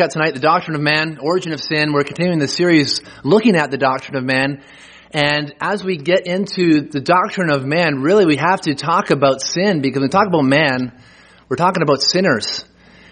Got 0.00 0.12
tonight 0.12 0.34
the 0.34 0.38
doctrine 0.38 0.76
of 0.76 0.80
man, 0.80 1.18
origin 1.20 1.52
of 1.52 1.60
sin. 1.60 1.92
We're 1.92 2.04
continuing 2.04 2.38
the 2.38 2.46
series 2.46 3.00
looking 3.24 3.56
at 3.56 3.72
the 3.72 3.78
doctrine 3.78 4.16
of 4.16 4.22
man. 4.22 4.62
And 5.10 5.52
as 5.60 5.82
we 5.82 5.96
get 5.96 6.24
into 6.24 6.82
the 6.82 7.00
doctrine 7.00 7.50
of 7.50 7.66
man, 7.66 8.00
really 8.00 8.24
we 8.24 8.36
have 8.36 8.60
to 8.60 8.76
talk 8.76 9.10
about 9.10 9.40
sin 9.40 9.82
because 9.82 9.98
when 9.98 10.06
we 10.06 10.08
talk 10.10 10.28
about 10.28 10.44
man, 10.44 10.92
we're 11.48 11.56
talking 11.56 11.82
about 11.82 12.00
sinners. 12.00 12.64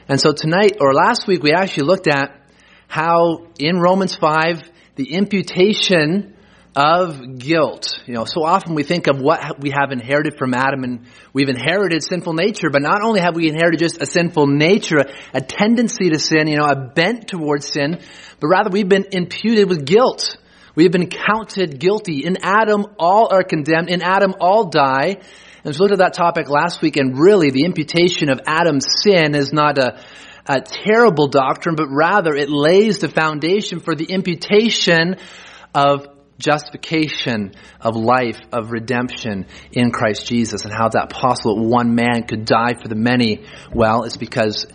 And 0.06 0.20
so 0.20 0.32
tonight, 0.32 0.76
or 0.80 0.94
last 0.94 1.26
week, 1.26 1.42
we 1.42 1.52
actually 1.52 1.88
looked 1.88 2.06
at 2.06 2.40
how 2.86 3.48
in 3.58 3.80
Romans 3.80 4.14
5, 4.14 4.62
the 4.94 5.12
imputation 5.12 6.35
of 6.76 7.38
guilt. 7.38 7.98
You 8.06 8.12
know, 8.12 8.26
so 8.26 8.44
often 8.44 8.74
we 8.74 8.82
think 8.82 9.06
of 9.06 9.18
what 9.18 9.58
we 9.58 9.70
have 9.70 9.92
inherited 9.92 10.36
from 10.38 10.52
Adam 10.52 10.84
and 10.84 11.06
we've 11.32 11.48
inherited 11.48 12.04
sinful 12.04 12.34
nature, 12.34 12.68
but 12.70 12.82
not 12.82 13.02
only 13.02 13.20
have 13.20 13.34
we 13.34 13.48
inherited 13.48 13.80
just 13.80 14.02
a 14.02 14.06
sinful 14.06 14.46
nature, 14.46 14.98
a 15.32 15.40
tendency 15.40 16.10
to 16.10 16.18
sin, 16.18 16.48
you 16.48 16.58
know, 16.58 16.66
a 16.66 16.76
bent 16.76 17.28
towards 17.28 17.66
sin, 17.66 17.98
but 18.40 18.48
rather 18.48 18.68
we've 18.68 18.88
been 18.88 19.06
imputed 19.10 19.70
with 19.70 19.86
guilt. 19.86 20.36
We've 20.74 20.92
been 20.92 21.08
counted 21.08 21.80
guilty. 21.80 22.26
In 22.26 22.36
Adam, 22.42 22.84
all 22.98 23.32
are 23.32 23.42
condemned. 23.42 23.88
In 23.88 24.02
Adam, 24.02 24.34
all 24.38 24.68
die. 24.68 25.16
And 25.64 25.74
so 25.74 25.82
we 25.82 25.88
looked 25.88 26.00
at 26.00 26.04
that 26.04 26.12
topic 26.12 26.50
last 26.50 26.82
week, 26.82 26.98
and 26.98 27.18
really 27.18 27.50
the 27.50 27.64
imputation 27.64 28.28
of 28.28 28.40
Adam's 28.46 28.86
sin 29.02 29.34
is 29.34 29.54
not 29.54 29.78
a, 29.78 29.98
a 30.44 30.60
terrible 30.60 31.28
doctrine, 31.28 31.74
but 31.74 31.88
rather 31.88 32.34
it 32.34 32.50
lays 32.50 32.98
the 32.98 33.08
foundation 33.08 33.80
for 33.80 33.94
the 33.94 34.04
imputation 34.04 35.16
of 35.74 36.06
justification 36.38 37.52
of 37.80 37.96
life, 37.96 38.38
of 38.52 38.70
redemption 38.70 39.46
in 39.72 39.90
Christ 39.90 40.26
Jesus. 40.26 40.64
And 40.64 40.72
how 40.72 40.88
that 40.90 41.10
possible? 41.10 41.66
One 41.66 41.94
man 41.94 42.24
could 42.24 42.44
die 42.44 42.74
for 42.80 42.88
the 42.88 42.94
many. 42.94 43.44
Well, 43.72 44.04
it's 44.04 44.16
because 44.16 44.66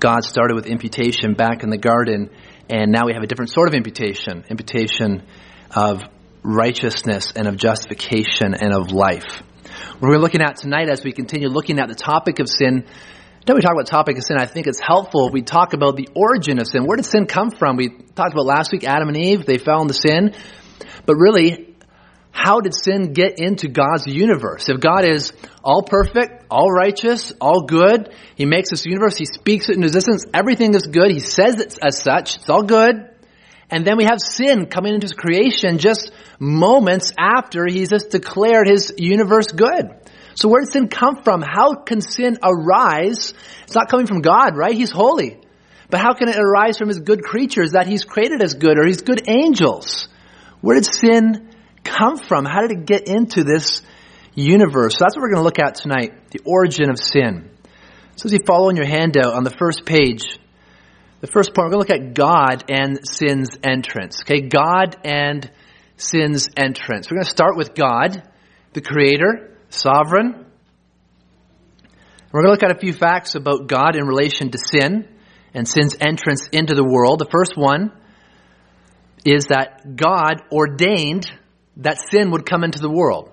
God 0.00 0.24
started 0.24 0.54
with 0.54 0.66
imputation 0.66 1.34
back 1.34 1.62
in 1.62 1.70
the 1.70 1.78
garden, 1.78 2.30
and 2.68 2.90
now 2.90 3.06
we 3.06 3.14
have 3.14 3.22
a 3.22 3.26
different 3.26 3.52
sort 3.52 3.68
of 3.68 3.74
imputation, 3.74 4.44
imputation 4.50 5.22
of 5.74 6.02
righteousness 6.42 7.32
and 7.34 7.46
of 7.46 7.56
justification 7.56 8.54
and 8.54 8.74
of 8.74 8.90
life. 8.90 9.42
What 9.98 10.10
we're 10.10 10.18
looking 10.18 10.42
at 10.42 10.56
tonight 10.56 10.90
as 10.90 11.02
we 11.02 11.12
continue 11.12 11.48
looking 11.48 11.78
at 11.78 11.88
the 11.88 11.94
topic 11.94 12.38
of 12.38 12.48
sin, 12.48 12.84
then 13.46 13.56
we 13.56 13.62
talk 13.62 13.72
about 13.72 13.86
topic 13.86 14.16
of 14.16 14.24
sin, 14.24 14.36
I 14.38 14.46
think 14.46 14.66
it's 14.66 14.80
helpful 14.80 15.28
if 15.28 15.32
we 15.32 15.42
talk 15.42 15.74
about 15.74 15.96
the 15.96 16.08
origin 16.14 16.58
of 16.58 16.66
sin. 16.66 16.86
Where 16.86 16.96
did 16.96 17.06
sin 17.06 17.26
come 17.26 17.50
from? 17.50 17.76
We 17.76 17.90
talked 17.90 18.32
about 18.32 18.46
last 18.46 18.72
week, 18.72 18.84
Adam 18.84 19.08
and 19.08 19.16
Eve, 19.16 19.46
they 19.46 19.58
fell 19.58 19.82
into 19.82 19.94
sin. 19.94 20.34
But 21.06 21.16
really, 21.16 21.74
how 22.34 22.60
did 22.60 22.74
sin 22.74 23.12
get 23.12 23.38
into 23.38 23.68
God's 23.68 24.06
universe? 24.06 24.68
If 24.68 24.80
God 24.80 25.04
is 25.04 25.32
all 25.62 25.82
perfect, 25.82 26.44
all 26.50 26.70
righteous, 26.70 27.32
all 27.40 27.62
good, 27.62 28.12
He 28.34 28.44
makes 28.44 28.70
this 28.70 28.84
universe, 28.84 29.16
He 29.16 29.24
speaks 29.24 29.68
it 29.68 29.76
into 29.76 29.86
existence, 29.86 30.24
everything 30.34 30.74
is 30.74 30.88
good, 30.88 31.12
He 31.12 31.20
says 31.20 31.60
it 31.60 31.78
as 31.80 32.02
such, 32.02 32.36
it's 32.36 32.50
all 32.50 32.64
good. 32.64 33.10
And 33.70 33.86
then 33.86 33.96
we 33.96 34.04
have 34.04 34.20
sin 34.20 34.66
coming 34.66 34.94
into 34.94 35.04
His 35.04 35.14
creation 35.14 35.78
just 35.78 36.10
moments 36.38 37.12
after 37.16 37.66
He's 37.66 37.88
just 37.88 38.10
declared 38.10 38.66
His 38.66 38.92
universe 38.98 39.46
good. 39.46 39.90
So 40.34 40.48
where 40.48 40.60
did 40.60 40.72
sin 40.72 40.88
come 40.88 41.22
from? 41.22 41.40
How 41.40 41.74
can 41.74 42.00
sin 42.00 42.38
arise? 42.42 43.32
It's 43.62 43.74
not 43.76 43.88
coming 43.88 44.06
from 44.06 44.22
God, 44.22 44.56
right? 44.56 44.74
He's 44.74 44.90
holy. 44.90 45.40
But 45.88 46.00
how 46.00 46.14
can 46.14 46.28
it 46.28 46.36
arise 46.36 46.78
from 46.78 46.88
His 46.88 46.98
good 46.98 47.22
creatures 47.22 47.72
that 47.72 47.86
He's 47.86 48.04
created 48.04 48.42
as 48.42 48.54
good 48.54 48.76
or 48.76 48.86
His 48.86 49.02
good 49.02 49.22
angels? 49.28 50.08
Where 50.64 50.76
did 50.76 50.86
sin 50.86 51.50
come 51.84 52.16
from? 52.16 52.46
How 52.46 52.62
did 52.62 52.70
it 52.70 52.86
get 52.86 53.06
into 53.06 53.44
this 53.44 53.82
universe? 54.34 54.94
So 54.94 55.00
that's 55.04 55.14
what 55.14 55.20
we're 55.20 55.34
going 55.34 55.42
to 55.42 55.44
look 55.44 55.58
at 55.58 55.74
tonight, 55.74 56.30
the 56.30 56.40
origin 56.46 56.88
of 56.88 56.98
sin. 56.98 57.50
So 58.16 58.28
as 58.28 58.32
you 58.32 58.38
follow 58.46 58.70
in 58.70 58.76
your 58.76 58.86
handout 58.86 59.34
on 59.34 59.44
the 59.44 59.50
first 59.50 59.84
page, 59.84 60.22
the 61.20 61.26
first 61.26 61.52
point, 61.52 61.66
we're 61.66 61.72
going 61.72 61.86
to 61.86 61.92
look 61.92 62.02
at 62.02 62.14
God 62.14 62.64
and 62.70 62.98
sin's 63.06 63.50
entrance. 63.62 64.22
Okay, 64.22 64.40
God 64.40 64.96
and 65.04 65.50
sin's 65.98 66.48
entrance. 66.56 67.10
We're 67.10 67.16
going 67.16 67.26
to 67.26 67.30
start 67.30 67.58
with 67.58 67.74
God, 67.74 68.26
the 68.72 68.80
creator, 68.80 69.58
sovereign. 69.68 70.46
We're 72.32 72.42
going 72.42 72.46
to 72.46 72.52
look 72.52 72.62
at 72.62 72.74
a 72.74 72.80
few 72.80 72.94
facts 72.94 73.34
about 73.34 73.66
God 73.66 73.96
in 73.96 74.06
relation 74.06 74.48
to 74.52 74.56
sin 74.56 75.08
and 75.52 75.68
sin's 75.68 75.94
entrance 76.00 76.48
into 76.52 76.74
the 76.74 76.84
world. 76.84 77.18
The 77.18 77.28
first 77.30 77.52
one 77.54 77.92
is 79.24 79.46
that 79.46 79.96
God 79.96 80.42
ordained 80.52 81.30
that 81.78 81.98
sin 82.10 82.30
would 82.30 82.46
come 82.46 82.62
into 82.62 82.78
the 82.78 82.90
world. 82.90 83.30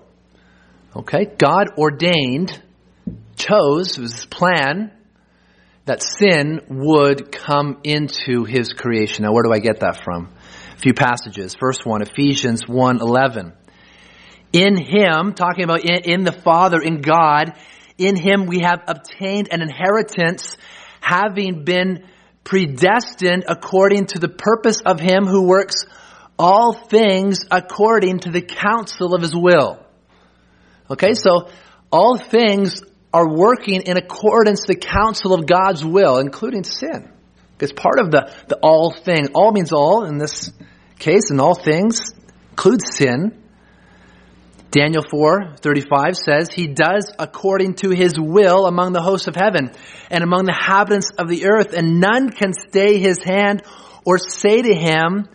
Okay? 0.96 1.26
God 1.38 1.78
ordained, 1.78 2.60
chose, 3.36 3.98
was 3.98 4.12
his 4.12 4.26
plan, 4.26 4.92
that 5.84 6.02
sin 6.02 6.60
would 6.68 7.32
come 7.32 7.78
into 7.84 8.44
his 8.44 8.72
creation. 8.72 9.24
Now, 9.24 9.32
where 9.32 9.42
do 9.42 9.52
I 9.52 9.58
get 9.58 9.80
that 9.80 10.02
from? 10.04 10.32
A 10.74 10.78
few 10.78 10.94
passages. 10.94 11.54
First 11.58 11.84
one, 11.84 12.02
Ephesians 12.02 12.66
1 12.66 13.00
11. 13.00 13.52
In 14.52 14.76
him, 14.76 15.32
talking 15.32 15.64
about 15.64 15.84
in, 15.84 16.02
in 16.04 16.24
the 16.24 16.32
Father, 16.32 16.80
in 16.80 17.00
God, 17.00 17.54
in 17.98 18.16
him 18.16 18.46
we 18.46 18.60
have 18.62 18.82
obtained 18.86 19.48
an 19.50 19.62
inheritance, 19.62 20.56
having 21.00 21.64
been 21.64 22.04
predestined 22.44 23.44
according 23.48 24.06
to 24.06 24.18
the 24.18 24.28
purpose 24.28 24.80
of 24.84 25.00
him 25.00 25.26
who 25.26 25.46
works 25.46 25.86
all 26.38 26.72
things 26.72 27.44
according 27.50 28.20
to 28.20 28.30
the 28.30 28.42
counsel 28.42 29.14
of 29.14 29.22
his 29.22 29.34
will. 29.34 29.78
Okay, 30.90 31.14
so 31.14 31.48
all 31.90 32.16
things 32.16 32.82
are 33.12 33.28
working 33.28 33.82
in 33.82 33.96
accordance 33.96 34.62
to 34.62 34.74
the 34.74 34.78
counsel 34.78 35.34
of 35.34 35.46
God's 35.46 35.84
will, 35.84 36.18
including 36.18 36.64
sin. 36.64 37.10
It's 37.60 37.72
part 37.72 38.00
of 38.00 38.10
the, 38.10 38.34
the 38.48 38.56
all 38.56 38.90
thing. 38.90 39.28
All 39.34 39.52
means 39.52 39.72
all 39.72 40.04
in 40.04 40.18
this 40.18 40.50
case, 40.98 41.30
and 41.30 41.40
all 41.40 41.54
things 41.54 42.12
includes 42.50 42.96
sin. 42.96 43.41
Daniel 44.72 45.04
4, 45.08 45.56
35 45.60 46.16
says, 46.16 46.48
He 46.50 46.66
does 46.66 47.12
according 47.18 47.74
to 47.74 47.90
His 47.90 48.14
will 48.18 48.66
among 48.66 48.94
the 48.94 49.02
hosts 49.02 49.28
of 49.28 49.36
heaven 49.36 49.70
and 50.10 50.24
among 50.24 50.46
the 50.46 50.52
inhabitants 50.52 51.10
of 51.18 51.28
the 51.28 51.44
earth, 51.44 51.74
and 51.74 52.00
none 52.00 52.30
can 52.30 52.54
stay 52.54 52.98
His 52.98 53.22
hand 53.22 53.62
or 54.06 54.16
say 54.16 54.62
to 54.62 54.74
Him, 54.74 55.28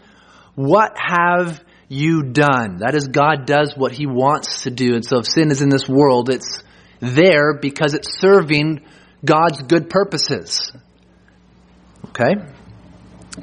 What 0.56 0.98
have 0.98 1.64
you 1.88 2.24
done? 2.24 2.78
That 2.80 2.96
is, 2.96 3.10
God 3.10 3.46
does 3.46 3.76
what 3.78 3.92
He 3.92 4.08
wants 4.08 4.64
to 4.64 4.72
do. 4.72 4.96
And 4.96 5.06
so 5.06 5.20
if 5.20 5.28
sin 5.28 5.52
is 5.52 5.62
in 5.62 5.70
this 5.70 5.88
world, 5.88 6.32
it's 6.32 6.64
there 7.00 7.54
because 7.60 7.94
it's 7.94 8.20
serving 8.20 8.82
God's 9.24 9.62
good 9.62 9.88
purposes. 9.88 10.72
Okay? 12.10 12.34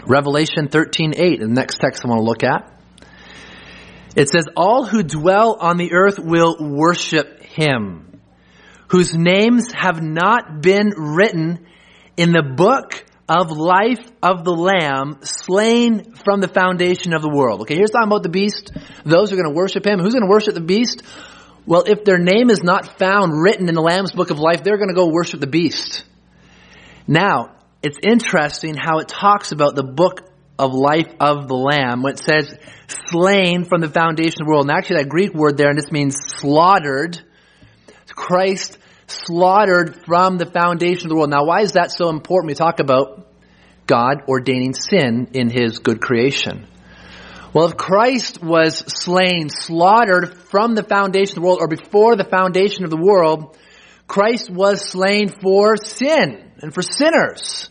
Revelation 0.09 0.67
13:8, 0.67 1.39
the 1.39 1.47
next 1.47 1.79
text 1.79 2.05
I 2.05 2.09
want 2.09 2.19
to 2.19 2.25
look 2.25 2.43
at. 2.43 2.74
It 4.17 4.29
says, 4.29 4.47
All 4.57 4.85
who 4.85 5.03
dwell 5.03 5.57
on 5.61 5.77
the 5.77 5.93
earth 5.93 6.19
will 6.19 6.57
worship 6.61 7.43
him, 7.43 8.21
whose 8.89 9.15
names 9.15 9.73
have 9.73 10.03
not 10.03 10.61
been 10.61 10.93
written 10.97 11.67
in 12.17 12.33
the 12.33 12.43
book 12.43 13.05
of 13.29 13.51
life 13.51 14.05
of 14.23 14.45
the 14.45 14.53
Lamb 14.53 15.19
slain 15.23 16.15
from 16.15 16.41
the 16.41 16.49
foundation 16.49 17.15
of 17.15 17.23
the 17.23 17.29
world. 17.29 17.63
Okay, 17.63 17.75
here's 17.75 17.91
talking 17.91 18.09
about 18.09 18.23
the 18.23 18.29
beast. 18.29 18.71
Those 19.05 19.31
who 19.31 19.37
are 19.37 19.43
going 19.43 19.53
to 19.53 19.57
worship 19.57 19.87
him. 19.87 19.99
Who's 19.99 20.13
going 20.13 20.27
to 20.27 20.31
worship 20.31 20.55
the 20.55 20.61
beast? 20.61 21.03
Well, 21.67 21.85
if 21.87 22.05
their 22.05 22.19
name 22.19 22.51
is 22.51 22.63
not 22.63 22.99
found 22.99 23.33
written 23.33 23.69
in 23.69 23.75
the 23.75 23.81
Lamb's 23.81 24.13
book 24.13 24.31
of 24.31 24.39
life, 24.39 24.63
they're 24.63 24.77
going 24.77 24.91
to 24.91 24.95
go 24.95 25.09
worship 25.09 25.41
the 25.41 25.47
beast. 25.47 26.05
Now, 27.07 27.57
it's 27.83 27.99
interesting 28.03 28.77
how 28.77 28.99
it 28.99 29.09
talks 29.09 29.53
about 29.53 29.75
the 29.75 29.83
book 29.83 30.21
of 30.59 30.73
life 30.73 31.13
of 31.21 31.49
the 31.49 31.57
Lamb 31.57 32.03
when 32.03 32.15
it 32.15 32.19
says 32.19 32.57
slain 33.07 33.65
from 33.65 33.81
the 33.81 33.89
foundation 33.89 34.43
of 34.43 34.47
the 34.47 34.51
world. 34.51 34.69
And 34.69 34.77
actually 34.77 35.03
that 35.03 35.09
Greek 35.09 35.35
word 35.35 35.57
there, 35.57 35.69
and 35.69 35.79
this 35.79 35.91
means 35.91 36.17
slaughtered. 36.39 37.21
Christ 38.07 38.79
slaughtered 39.07 40.05
from 40.07 40.39
the 40.39 40.47
foundation 40.47 41.07
of 41.07 41.09
the 41.11 41.17
world. 41.17 41.31
Now 41.31 41.45
why 41.45 41.63
is 41.63 41.73
that 41.73 41.91
so 41.91 42.09
important? 42.09 42.49
We 42.49 42.55
talk 42.55 42.81
about 42.81 43.27
God 43.87 44.23
ordaining 44.29 44.75
sin 44.75 45.29
in 45.33 45.51
His 45.51 45.79
good 45.79 46.01
creation. 46.01 46.67
Well, 47.53 47.67
if 47.67 47.77
Christ 47.77 48.43
was 48.43 48.79
slain, 48.79 49.49
slaughtered 49.49 50.37
from 50.39 50.75
the 50.75 50.83
foundation 50.83 51.39
of 51.39 51.43
the 51.43 51.47
world, 51.47 51.59
or 51.61 51.69
before 51.69 52.17
the 52.17 52.25
foundation 52.25 52.85
of 52.85 52.91
the 52.91 52.97
world, 52.97 53.57
Christ 54.09 54.51
was 54.51 54.91
slain 54.91 55.29
for 55.29 55.77
sin 55.77 56.51
and 56.61 56.75
for 56.75 56.83
sinners. 56.83 57.71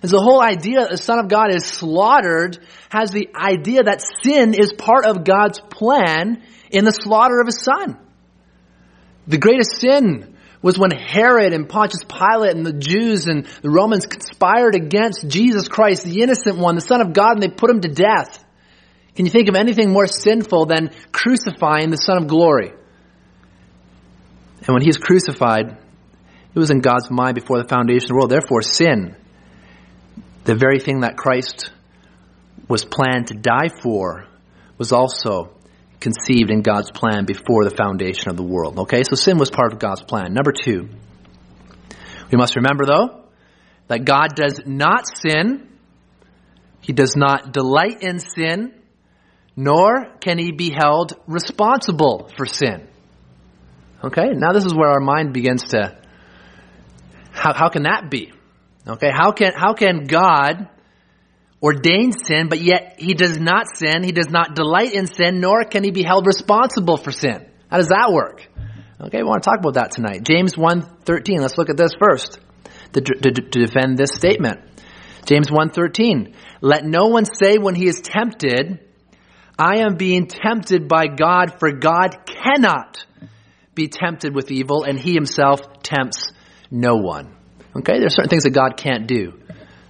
The 0.00 0.20
whole 0.20 0.40
idea 0.40 0.80
that 0.80 0.90
the 0.90 0.96
Son 0.96 1.18
of 1.18 1.28
God 1.28 1.52
is 1.52 1.64
slaughtered 1.64 2.58
has 2.88 3.10
the 3.10 3.30
idea 3.34 3.82
that 3.82 4.02
sin 4.22 4.54
is 4.54 4.72
part 4.72 5.04
of 5.04 5.24
God's 5.24 5.58
plan 5.58 6.42
in 6.70 6.84
the 6.84 6.92
slaughter 6.92 7.40
of 7.40 7.46
His 7.46 7.60
Son. 7.60 7.98
The 9.26 9.38
greatest 9.38 9.80
sin 9.80 10.36
was 10.62 10.78
when 10.78 10.90
Herod 10.90 11.52
and 11.52 11.68
Pontius 11.68 12.04
Pilate 12.04 12.56
and 12.56 12.64
the 12.64 12.72
Jews 12.72 13.26
and 13.26 13.46
the 13.62 13.70
Romans 13.70 14.06
conspired 14.06 14.74
against 14.74 15.28
Jesus 15.28 15.68
Christ, 15.68 16.04
the 16.04 16.22
innocent 16.22 16.58
one, 16.58 16.74
the 16.74 16.80
Son 16.80 17.00
of 17.00 17.12
God, 17.12 17.34
and 17.34 17.42
they 17.42 17.48
put 17.48 17.70
him 17.70 17.80
to 17.80 17.88
death. 17.88 18.44
Can 19.14 19.26
you 19.26 19.32
think 19.32 19.48
of 19.48 19.56
anything 19.56 19.90
more 19.90 20.06
sinful 20.06 20.66
than 20.66 20.90
crucifying 21.10 21.90
the 21.90 21.96
Son 21.96 22.18
of 22.18 22.28
Glory? 22.28 22.70
And 24.60 24.74
when 24.74 24.82
he 24.82 24.88
was 24.88 24.98
crucified, 24.98 25.76
it 26.54 26.58
was 26.58 26.70
in 26.70 26.80
God's 26.80 27.10
mind 27.10 27.34
before 27.34 27.58
the 27.58 27.68
foundation 27.68 28.04
of 28.04 28.08
the 28.08 28.14
world. 28.14 28.30
Therefore, 28.30 28.62
sin 28.62 29.16
the 30.48 30.54
very 30.54 30.80
thing 30.80 31.00
that 31.00 31.14
Christ 31.14 31.70
was 32.68 32.82
planned 32.82 33.26
to 33.26 33.34
die 33.34 33.68
for 33.82 34.24
was 34.78 34.92
also 34.92 35.50
conceived 36.00 36.50
in 36.50 36.62
God's 36.62 36.90
plan 36.90 37.26
before 37.26 37.64
the 37.64 37.70
foundation 37.70 38.30
of 38.30 38.38
the 38.38 38.42
world. 38.42 38.78
Okay, 38.78 39.02
so 39.04 39.14
sin 39.14 39.36
was 39.36 39.50
part 39.50 39.74
of 39.74 39.78
God's 39.78 40.02
plan. 40.02 40.32
Number 40.32 40.52
two, 40.52 40.88
we 42.32 42.38
must 42.38 42.56
remember 42.56 42.86
though 42.86 43.24
that 43.88 44.06
God 44.06 44.36
does 44.36 44.62
not 44.64 45.04
sin, 45.06 45.68
He 46.80 46.94
does 46.94 47.14
not 47.14 47.52
delight 47.52 48.02
in 48.02 48.18
sin, 48.18 48.72
nor 49.54 50.06
can 50.18 50.38
He 50.38 50.52
be 50.52 50.70
held 50.70 51.12
responsible 51.26 52.30
for 52.38 52.46
sin. 52.46 52.88
Okay, 54.02 54.30
now 54.32 54.54
this 54.54 54.64
is 54.64 54.74
where 54.74 54.88
our 54.88 55.00
mind 55.00 55.34
begins 55.34 55.64
to, 55.70 55.94
how, 57.32 57.52
how 57.52 57.68
can 57.68 57.82
that 57.82 58.08
be? 58.10 58.32
Okay, 58.86 59.10
how 59.12 59.32
can, 59.32 59.52
how 59.54 59.74
can 59.74 60.04
God 60.04 60.68
ordain 61.62 62.12
sin, 62.12 62.48
but 62.48 62.60
yet 62.60 62.96
he 62.98 63.14
does 63.14 63.38
not 63.38 63.66
sin, 63.76 64.02
he 64.02 64.12
does 64.12 64.30
not 64.30 64.54
delight 64.54 64.92
in 64.92 65.06
sin, 65.06 65.40
nor 65.40 65.64
can 65.64 65.84
he 65.84 65.90
be 65.90 66.02
held 66.02 66.26
responsible 66.26 66.96
for 66.96 67.10
sin? 67.10 67.46
How 67.70 67.78
does 67.78 67.88
that 67.88 68.10
work? 68.12 68.46
Okay, 69.00 69.18
we 69.18 69.24
want 69.24 69.42
to 69.42 69.50
talk 69.50 69.58
about 69.58 69.74
that 69.74 69.92
tonight. 69.92 70.24
James 70.24 70.54
1.13, 70.54 71.40
let's 71.40 71.58
look 71.58 71.70
at 71.70 71.76
this 71.76 71.92
first 72.00 72.38
to, 72.94 73.00
to, 73.00 73.30
to 73.30 73.66
defend 73.66 73.96
this 73.96 74.10
statement. 74.12 74.60
James 75.24 75.50
1.13, 75.50 76.34
let 76.60 76.84
no 76.84 77.06
one 77.06 77.24
say 77.24 77.58
when 77.58 77.74
he 77.74 77.86
is 77.86 78.00
tempted, 78.00 78.80
I 79.58 79.80
am 79.80 79.96
being 79.96 80.26
tempted 80.26 80.88
by 80.88 81.06
God, 81.06 81.58
for 81.58 81.72
God 81.72 82.16
cannot 82.26 83.04
be 83.74 83.88
tempted 83.88 84.34
with 84.34 84.50
evil, 84.50 84.84
and 84.84 84.98
he 84.98 85.14
himself 85.14 85.60
tempts 85.82 86.32
no 86.70 86.96
one. 86.96 87.37
Okay, 87.76 87.98
there's 87.98 88.14
certain 88.14 88.30
things 88.30 88.44
that 88.44 88.50
God 88.50 88.76
can't 88.76 89.06
do. 89.06 89.34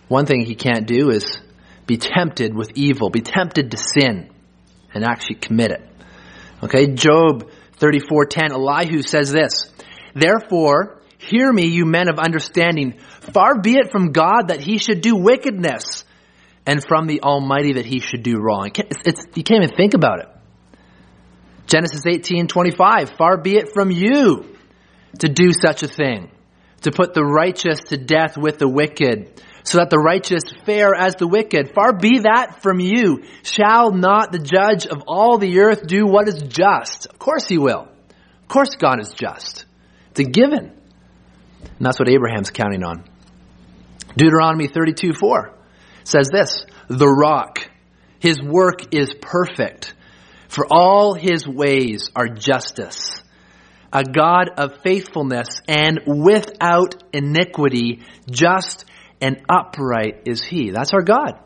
One 0.08 0.26
thing 0.26 0.44
he 0.44 0.54
can't 0.54 0.86
do 0.86 1.10
is 1.10 1.38
be 1.86 1.96
tempted 1.96 2.54
with 2.54 2.72
evil, 2.74 3.10
be 3.10 3.20
tempted 3.20 3.70
to 3.70 3.76
sin, 3.76 4.30
and 4.92 5.04
actually 5.04 5.36
commit 5.36 5.70
it. 5.70 5.88
Okay, 6.62 6.94
Job 6.94 7.50
34:10, 7.78 8.52
Elihu 8.52 9.02
says 9.02 9.30
this, 9.30 9.72
Therefore, 10.14 11.00
hear 11.18 11.52
me, 11.52 11.66
you 11.66 11.84
men 11.84 12.08
of 12.08 12.18
understanding. 12.18 12.98
Far 13.32 13.60
be 13.60 13.76
it 13.76 13.92
from 13.92 14.12
God 14.12 14.48
that 14.48 14.60
he 14.60 14.78
should 14.78 15.00
do 15.00 15.16
wickedness, 15.16 16.04
and 16.66 16.84
from 16.84 17.06
the 17.06 17.22
Almighty 17.22 17.74
that 17.74 17.86
he 17.86 18.00
should 18.00 18.22
do 18.22 18.38
wrong. 18.38 18.70
It's, 18.74 19.02
it's, 19.04 19.24
you 19.34 19.44
can't 19.44 19.62
even 19.62 19.76
think 19.76 19.94
about 19.94 20.20
it. 20.20 20.28
Genesis 21.66 22.02
18:25, 22.04 23.16
Far 23.16 23.36
be 23.36 23.56
it 23.56 23.72
from 23.72 23.90
you 23.90 24.56
to 25.20 25.28
do 25.28 25.52
such 25.52 25.82
a 25.82 25.88
thing 25.88 26.30
to 26.82 26.92
put 26.92 27.14
the 27.14 27.24
righteous 27.24 27.80
to 27.88 27.96
death 27.96 28.36
with 28.36 28.58
the 28.58 28.68
wicked, 28.68 29.42
so 29.64 29.78
that 29.78 29.90
the 29.90 29.98
righteous 29.98 30.44
fare 30.64 30.94
as 30.94 31.16
the 31.16 31.26
wicked. 31.26 31.74
Far 31.74 31.92
be 31.92 32.20
that 32.20 32.62
from 32.62 32.80
you. 32.80 33.24
Shall 33.42 33.92
not 33.92 34.32
the 34.32 34.38
judge 34.38 34.86
of 34.86 35.02
all 35.06 35.38
the 35.38 35.60
earth 35.60 35.86
do 35.86 36.06
what 36.06 36.28
is 36.28 36.42
just? 36.42 37.06
Of 37.06 37.18
course 37.18 37.46
he 37.46 37.58
will. 37.58 37.88
Of 38.42 38.48
course 38.48 38.76
God 38.76 39.00
is 39.00 39.12
just. 39.12 39.66
It's 40.12 40.20
a 40.20 40.24
given. 40.24 40.72
And 41.60 41.86
that's 41.86 41.98
what 41.98 42.08
Abraham's 42.08 42.50
counting 42.50 42.82
on. 42.82 43.04
Deuteronomy 44.16 44.68
32 44.68 45.12
4 45.12 45.54
says 46.04 46.28
this, 46.32 46.64
the 46.88 47.06
rock, 47.06 47.68
his 48.20 48.40
work 48.40 48.94
is 48.94 49.12
perfect, 49.20 49.92
for 50.48 50.66
all 50.70 51.12
his 51.12 51.46
ways 51.46 52.10
are 52.16 52.28
justice 52.28 53.22
a 53.92 54.04
God 54.04 54.50
of 54.56 54.80
faithfulness 54.82 55.60
and 55.66 56.00
without 56.06 57.02
iniquity, 57.12 58.02
just 58.30 58.84
and 59.20 59.42
upright 59.48 60.22
is 60.26 60.42
he. 60.42 60.70
That's 60.70 60.92
our 60.92 61.02
God. 61.02 61.38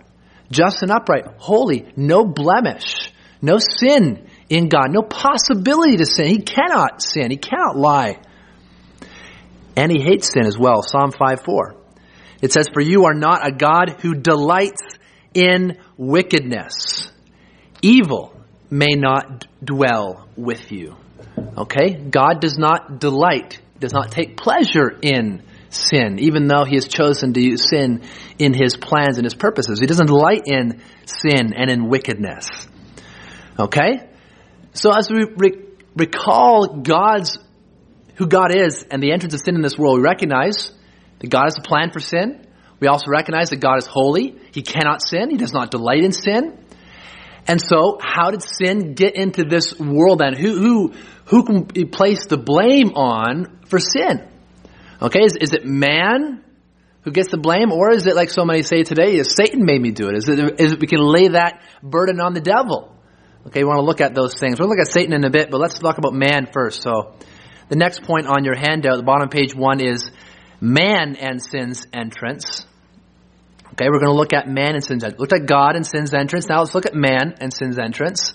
Just 0.50 0.82
and 0.82 0.90
upright, 0.90 1.24
holy, 1.38 1.90
no 1.96 2.24
blemish, 2.24 3.12
no 3.40 3.58
sin 3.58 4.28
in 4.50 4.68
God, 4.68 4.88
no 4.90 5.02
possibility 5.02 5.96
to 5.96 6.06
sin. 6.06 6.26
He 6.26 6.40
cannot 6.40 7.00
sin. 7.02 7.30
He 7.30 7.38
cannot 7.38 7.76
lie. 7.76 8.20
And 9.76 9.90
he 9.90 10.02
hates 10.02 10.32
sin 10.32 10.46
as 10.46 10.58
well. 10.58 10.82
Psalm 10.82 11.12
5 11.12 11.42
4. 11.44 11.76
It 12.42 12.52
says, 12.52 12.68
For 12.74 12.82
you 12.82 13.06
are 13.06 13.14
not 13.14 13.46
a 13.46 13.52
God 13.52 13.96
who 14.02 14.14
delights 14.14 14.82
in 15.32 15.78
wickedness. 15.96 17.10
Evil 17.80 18.36
may 18.68 18.94
not 18.94 19.46
dwell 19.64 20.28
with 20.36 20.70
you. 20.70 20.96
Okay? 21.56 21.94
God 21.94 22.40
does 22.40 22.58
not 22.58 23.00
delight, 23.00 23.60
does 23.78 23.92
not 23.92 24.10
take 24.10 24.36
pleasure 24.36 24.98
in 25.02 25.42
sin, 25.70 26.18
even 26.18 26.46
though 26.46 26.64
he 26.64 26.74
has 26.74 26.86
chosen 26.86 27.32
to 27.32 27.40
use 27.40 27.68
sin 27.68 28.02
in 28.38 28.52
his 28.52 28.76
plans 28.76 29.16
and 29.18 29.24
his 29.24 29.34
purposes. 29.34 29.80
He 29.80 29.86
doesn't 29.86 30.06
delight 30.06 30.42
in 30.46 30.82
sin 31.06 31.54
and 31.54 31.70
in 31.70 31.88
wickedness. 31.88 32.48
Okay? 33.58 34.08
So 34.74 34.92
as 34.92 35.10
we 35.10 35.26
re- 35.36 35.64
recall 35.96 36.80
God's, 36.82 37.38
who 38.16 38.26
God 38.26 38.54
is 38.54 38.84
and 38.90 39.02
the 39.02 39.12
entrance 39.12 39.34
of 39.34 39.40
sin 39.44 39.54
in 39.54 39.62
this 39.62 39.78
world, 39.78 39.98
we 39.98 40.02
recognize 40.02 40.70
that 41.18 41.30
God 41.30 41.44
has 41.44 41.56
a 41.58 41.62
plan 41.62 41.90
for 41.92 42.00
sin. 42.00 42.46
We 42.80 42.88
also 42.88 43.06
recognize 43.08 43.50
that 43.50 43.60
God 43.60 43.78
is 43.78 43.86
holy. 43.86 44.36
He 44.52 44.62
cannot 44.62 45.06
sin. 45.06 45.30
He 45.30 45.36
does 45.36 45.52
not 45.52 45.70
delight 45.70 46.02
in 46.04 46.12
sin. 46.12 46.58
And 47.46 47.60
so, 47.60 47.98
how 48.00 48.30
did 48.30 48.42
sin 48.42 48.94
get 48.94 49.16
into 49.16 49.44
this 49.44 49.78
world 49.78 50.20
then? 50.20 50.34
Who, 50.34 50.58
who, 50.58 50.92
who 51.32 51.44
can 51.44 51.62
be 51.62 51.86
placed 51.86 52.28
the 52.28 52.36
blame 52.36 52.90
on 52.90 53.60
for 53.64 53.78
sin? 53.78 54.28
Okay, 55.00 55.24
is, 55.24 55.34
is 55.34 55.54
it 55.54 55.64
man 55.64 56.44
who 57.04 57.10
gets 57.10 57.30
the 57.30 57.38
blame, 57.38 57.72
or 57.72 57.90
is 57.90 58.06
it 58.06 58.14
like 58.14 58.28
so 58.28 58.44
many 58.44 58.62
say 58.62 58.82
today, 58.82 59.16
is 59.16 59.32
Satan 59.34 59.64
made 59.64 59.80
me 59.80 59.92
do 59.92 60.08
it? 60.08 60.16
Is 60.18 60.28
it, 60.28 60.60
is 60.60 60.72
it 60.72 60.80
we 60.80 60.86
can 60.86 61.00
lay 61.00 61.28
that 61.28 61.62
burden 61.82 62.20
on 62.20 62.34
the 62.34 62.42
devil? 62.42 62.94
Okay, 63.46 63.60
we 63.60 63.64
want 63.64 63.78
to 63.78 63.84
look 63.84 64.02
at 64.02 64.14
those 64.14 64.34
things. 64.38 64.60
We'll 64.60 64.68
look 64.68 64.78
at 64.78 64.92
Satan 64.92 65.14
in 65.14 65.24
a 65.24 65.30
bit, 65.30 65.50
but 65.50 65.58
let's 65.58 65.78
talk 65.78 65.96
about 65.96 66.12
man 66.12 66.48
first. 66.52 66.82
So, 66.82 67.14
the 67.70 67.76
next 67.76 68.02
point 68.02 68.26
on 68.26 68.44
your 68.44 68.54
handout, 68.54 68.98
the 68.98 69.02
bottom 69.02 69.30
page 69.30 69.54
one, 69.54 69.80
is 69.80 70.10
man 70.60 71.16
and 71.16 71.42
sin's 71.42 71.86
entrance. 71.94 72.66
Okay, 73.72 73.86
we're 73.90 74.00
going 74.00 74.12
to 74.12 74.18
look 74.18 74.34
at 74.34 74.46
man 74.46 74.74
and 74.74 74.84
sin's 74.84 75.02
entrance. 75.02 75.18
Looked 75.18 75.32
at 75.32 75.46
God 75.46 75.76
and 75.76 75.86
sin's 75.86 76.12
entrance. 76.12 76.46
Now 76.46 76.58
let's 76.58 76.74
look 76.74 76.84
at 76.84 76.94
man 76.94 77.36
and 77.40 77.54
sin's 77.54 77.78
entrance. 77.78 78.34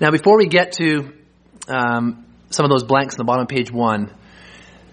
Now, 0.00 0.12
before 0.12 0.38
we 0.38 0.46
get 0.46 0.74
to 0.74 1.12
um, 1.68 2.26
some 2.50 2.64
of 2.64 2.70
those 2.70 2.84
blanks 2.84 3.14
in 3.14 3.18
the 3.18 3.24
bottom 3.24 3.42
of 3.42 3.48
page 3.48 3.70
one, 3.70 4.12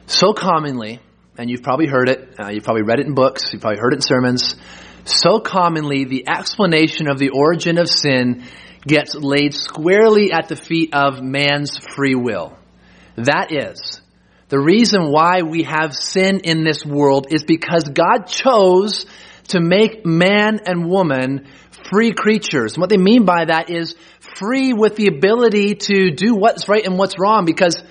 so 0.08 0.34
commonly, 0.34 1.00
and 1.38 1.50
you've 1.50 1.64
probably 1.64 1.88
heard 1.88 2.10
it, 2.10 2.36
uh, 2.40 2.50
you've 2.50 2.64
probably 2.64 2.84
read 2.84 3.00
it 3.00 3.08
in 3.08 3.14
books, 3.14 3.52
you've 3.52 3.62
probably 3.62 3.80
heard 3.80 3.94
it 3.94 3.98
in 3.98 4.02
sermons, 4.02 4.56
so 5.06 5.40
commonly 5.40 6.06
the 6.06 6.28
explanation 6.28 7.08
of 7.08 7.18
the 7.18 7.30
origin 7.30 7.78
of 7.78 7.90
sin 7.90 8.44
gets 8.86 9.16
laid 9.16 9.54
squarely 9.54 10.32
at 10.32 10.48
the 10.48 10.56
feet 10.56 10.94
of 10.94 11.22
man's 11.22 11.78
free 11.78 12.16
will. 12.16 12.58
That 13.16 13.52
is, 13.52 14.02
the 14.50 14.60
reason 14.60 15.12
why 15.12 15.44
we 15.44 15.64
have 15.64 15.96
sin 15.96 16.42
in 16.44 16.64
this 16.64 16.86
world 16.86 17.28
is 17.32 17.44
because 17.44 17.86
God 17.86 18.26
chose 18.28 19.06
to 19.50 19.62
make 19.62 20.06
man 20.06 20.60
and 20.66 20.90
woman 20.90 21.48
free 21.92 22.12
creatures. 22.12 22.74
And 22.74 22.82
what 22.82 22.90
they 22.90 22.98
mean 22.98 23.26
by 23.26 23.46
that 23.46 23.70
is 23.70 23.96
free 24.36 24.74
with 24.74 24.96
the 24.96 25.08
ability 25.08 25.76
to 25.76 26.12
do 26.12 26.36
what's 26.36 26.68
right 26.68 26.86
and 26.86 26.98
what's 26.98 27.20
wrong 27.20 27.46
because 27.46 27.82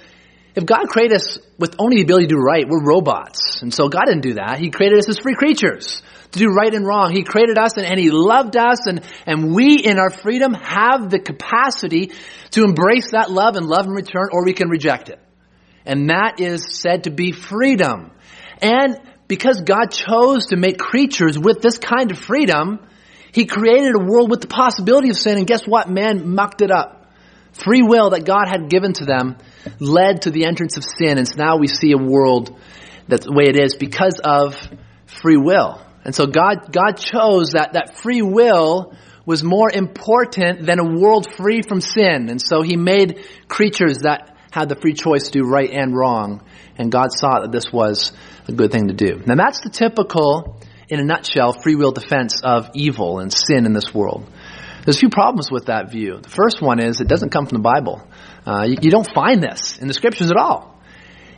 if 0.55 0.67
God 0.67 0.89
created 0.89 1.17
us 1.17 1.39
with 1.59 1.77
only 1.79 1.99
the 1.99 2.03
ability 2.03 2.27
to 2.27 2.35
do 2.35 2.41
right, 2.41 2.67
we're 2.69 2.85
robots. 2.85 3.63
And 3.63 3.73
so 3.73 3.89
God 3.89 4.07
didn't 4.07 4.23
do 4.23 4.35
that. 4.35 4.59
He 4.59 4.71
created 4.71 4.99
us 4.99 5.09
as 5.09 5.19
free 5.19 5.35
creatures 5.35 6.03
to 6.33 6.39
do 6.39 6.47
right 6.47 6.73
and 6.75 6.85
wrong. 6.85 7.13
He 7.13 7.23
created 7.23 7.57
us 7.57 7.77
and, 7.77 7.87
and 7.87 8.01
He 8.01 8.11
loved 8.11 8.57
us 8.57 8.87
and, 8.87 9.03
and 9.27 9.55
we 9.55 9.77
in 9.77 9.99
our 9.99 10.11
freedom 10.11 10.55
have 10.55 11.09
the 11.09 11.21
capacity 11.21 12.13
to 12.51 12.65
embrace 12.65 13.13
that 13.13 13.31
love 13.31 13.57
and 13.57 13.67
love 13.67 13.87
in 13.87 13.93
return 13.93 14.29
or 14.33 14.45
we 14.45 14.53
can 14.53 14.69
reject 14.69 15.09
it. 15.09 15.21
And 15.87 16.11
that 16.11 16.41
is 16.41 16.79
said 16.79 17.05
to 17.05 17.11
be 17.11 17.33
freedom. 17.33 18.11
And 18.61 18.99
because 19.29 19.61
God 19.61 19.93
chose 19.93 20.47
to 20.47 20.57
make 20.57 20.79
creatures 20.79 21.39
with 21.39 21.63
this 21.63 21.79
kind 21.79 22.11
of 22.11 22.19
freedom, 22.19 22.81
He 23.33 23.47
created 23.47 23.95
a 23.95 24.05
world 24.05 24.31
with 24.31 24.41
the 24.41 24.47
possibility 24.47 25.11
of 25.11 25.17
sin, 25.17 25.39
and 25.39 25.47
guess 25.47 25.67
what? 25.67 25.89
Man 25.89 26.35
mucked 26.35 26.63
it 26.63 26.71
up. 26.71 27.07
Free 27.53 27.83
will 27.83 28.11
that 28.11 28.25
God 28.25 28.49
had 28.49 28.71
given 28.71 28.93
to 28.95 29.05
them 29.05 29.37
led 29.79 30.23
to 30.23 30.31
the 30.31 30.47
entrance 30.47 30.77
of 30.77 30.85
sin, 30.85 31.19
and 31.19 31.27
so 31.27 31.37
now 31.37 31.57
we 31.57 31.67
see 31.67 31.93
a 31.93 31.99
world 31.99 32.59
that's 33.09 33.27
the 33.27 33.33
way 33.33 33.45
it 33.49 33.59
is 33.59 33.75
because 33.75 34.21
of 34.23 34.57
free 35.07 35.37
will. 35.37 35.81
And 36.05 36.15
so 36.15 36.27
God, 36.27 36.73
God 36.73 36.93
chose 36.93 37.51
that, 37.51 37.75
that 37.75 37.99
free 37.99 38.23
will 38.23 38.95
was 39.27 39.45
more 39.45 39.71
important 39.71 40.65
than 40.65 40.79
a 40.79 40.99
world 40.99 41.27
free 41.37 41.63
from 41.63 41.81
sin. 41.81 42.29
And 42.31 42.41
so 42.41 42.63
He 42.63 42.77
made 42.77 43.25
creatures 43.49 43.99
that 43.99 44.37
had 44.51 44.69
the 44.69 44.77
free 44.77 44.95
choice 44.95 45.25
to 45.25 45.31
do 45.31 45.45
right 45.45 45.71
and 45.71 45.95
wrong. 45.95 46.43
And 46.77 46.91
God 46.91 47.13
saw 47.13 47.41
that 47.41 47.53
this 47.53 47.73
was 47.73 48.13
a 48.49 48.53
good 48.53 48.73
thing 48.73 48.89
to 48.89 48.95
do. 48.95 49.23
Now 49.27 49.35
that's 49.37 49.61
the 49.61 49.71
typical, 49.71 50.61
in 50.91 51.01
a 51.01 51.05
nutshell, 51.05 51.53
free 51.53 51.77
will 51.77 51.93
defense 51.93 52.41
of 52.43 52.71
evil 52.75 53.21
and 53.21 53.33
sin 53.33 53.65
in 53.65 53.73
this 53.73 53.95
world. 53.95 54.27
There's 54.85 54.97
a 54.97 55.01
few 55.01 55.11
problems 55.11 55.51
with 55.51 55.67
that 55.67 55.91
view. 55.91 56.19
The 56.21 56.29
first 56.29 56.61
one 56.61 56.81
is 56.81 57.01
it 57.01 57.09
doesn't 57.09 57.31
come 57.31 57.47
from 57.47 57.59
the 57.59 57.63
Bible. 57.63 58.03
Uh, 58.45 58.65
you, 58.67 58.77
you 58.83 58.91
don't 58.91 59.09
find 59.15 59.43
this 59.43 59.79
in 59.79 59.89
the 59.89 59.95
scriptures 59.95 60.31
at 60.31 60.37
all. 60.37 60.79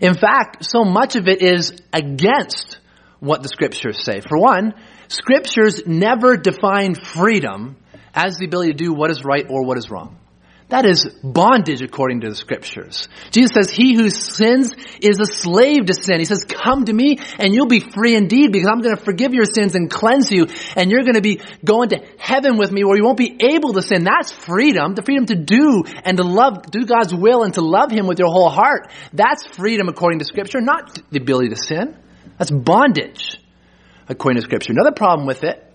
In 0.00 0.14
fact, 0.14 0.64
so 0.64 0.84
much 0.84 1.16
of 1.16 1.28
it 1.28 1.42
is 1.42 1.72
against 1.92 2.78
what 3.20 3.42
the 3.42 3.48
scriptures 3.48 4.02
say. 4.02 4.20
For 4.20 4.38
one, 4.38 4.74
scriptures 5.08 5.82
never 5.86 6.36
define 6.36 6.94
freedom 6.94 7.76
as 8.14 8.38
the 8.38 8.46
ability 8.46 8.72
to 8.72 8.78
do 8.78 8.92
what 8.92 9.10
is 9.10 9.24
right 9.24 9.46
or 9.48 9.64
what 9.64 9.78
is 9.78 9.90
wrong. 9.90 10.18
That 10.72 10.86
is 10.86 11.04
bondage 11.22 11.82
according 11.82 12.22
to 12.22 12.30
the 12.30 12.34
scriptures. 12.34 13.06
Jesus 13.30 13.50
says, 13.52 13.70
he 13.70 13.94
who 13.94 14.08
sins 14.08 14.74
is 15.02 15.20
a 15.20 15.26
slave 15.26 15.84
to 15.84 15.92
sin. 15.92 16.18
He 16.18 16.24
says, 16.24 16.46
come 16.48 16.86
to 16.86 16.92
me 16.94 17.18
and 17.38 17.52
you'll 17.52 17.66
be 17.66 17.80
free 17.80 18.16
indeed 18.16 18.52
because 18.52 18.70
I'm 18.72 18.80
going 18.80 18.96
to 18.96 19.04
forgive 19.04 19.34
your 19.34 19.44
sins 19.44 19.74
and 19.74 19.90
cleanse 19.90 20.32
you 20.32 20.46
and 20.74 20.90
you're 20.90 21.02
going 21.02 21.16
to 21.16 21.20
be 21.20 21.42
going 21.62 21.90
to 21.90 22.02
heaven 22.16 22.56
with 22.56 22.72
me 22.72 22.84
where 22.84 22.96
you 22.96 23.04
won't 23.04 23.18
be 23.18 23.36
able 23.52 23.74
to 23.74 23.82
sin. 23.82 24.04
That's 24.04 24.32
freedom. 24.32 24.94
The 24.94 25.02
freedom 25.02 25.26
to 25.26 25.34
do 25.34 25.84
and 26.04 26.16
to 26.16 26.24
love, 26.24 26.62
do 26.70 26.86
God's 26.86 27.14
will 27.14 27.42
and 27.42 27.52
to 27.52 27.60
love 27.60 27.92
him 27.92 28.06
with 28.06 28.18
your 28.18 28.28
whole 28.28 28.48
heart. 28.48 28.90
That's 29.12 29.44
freedom 29.46 29.90
according 29.90 30.20
to 30.20 30.24
scripture, 30.24 30.62
not 30.62 30.98
the 31.10 31.20
ability 31.20 31.50
to 31.50 31.56
sin. 31.56 31.98
That's 32.38 32.50
bondage 32.50 33.38
according 34.08 34.40
to 34.40 34.46
scripture. 34.46 34.72
Another 34.72 34.92
problem 34.92 35.26
with 35.26 35.44
it 35.44 35.70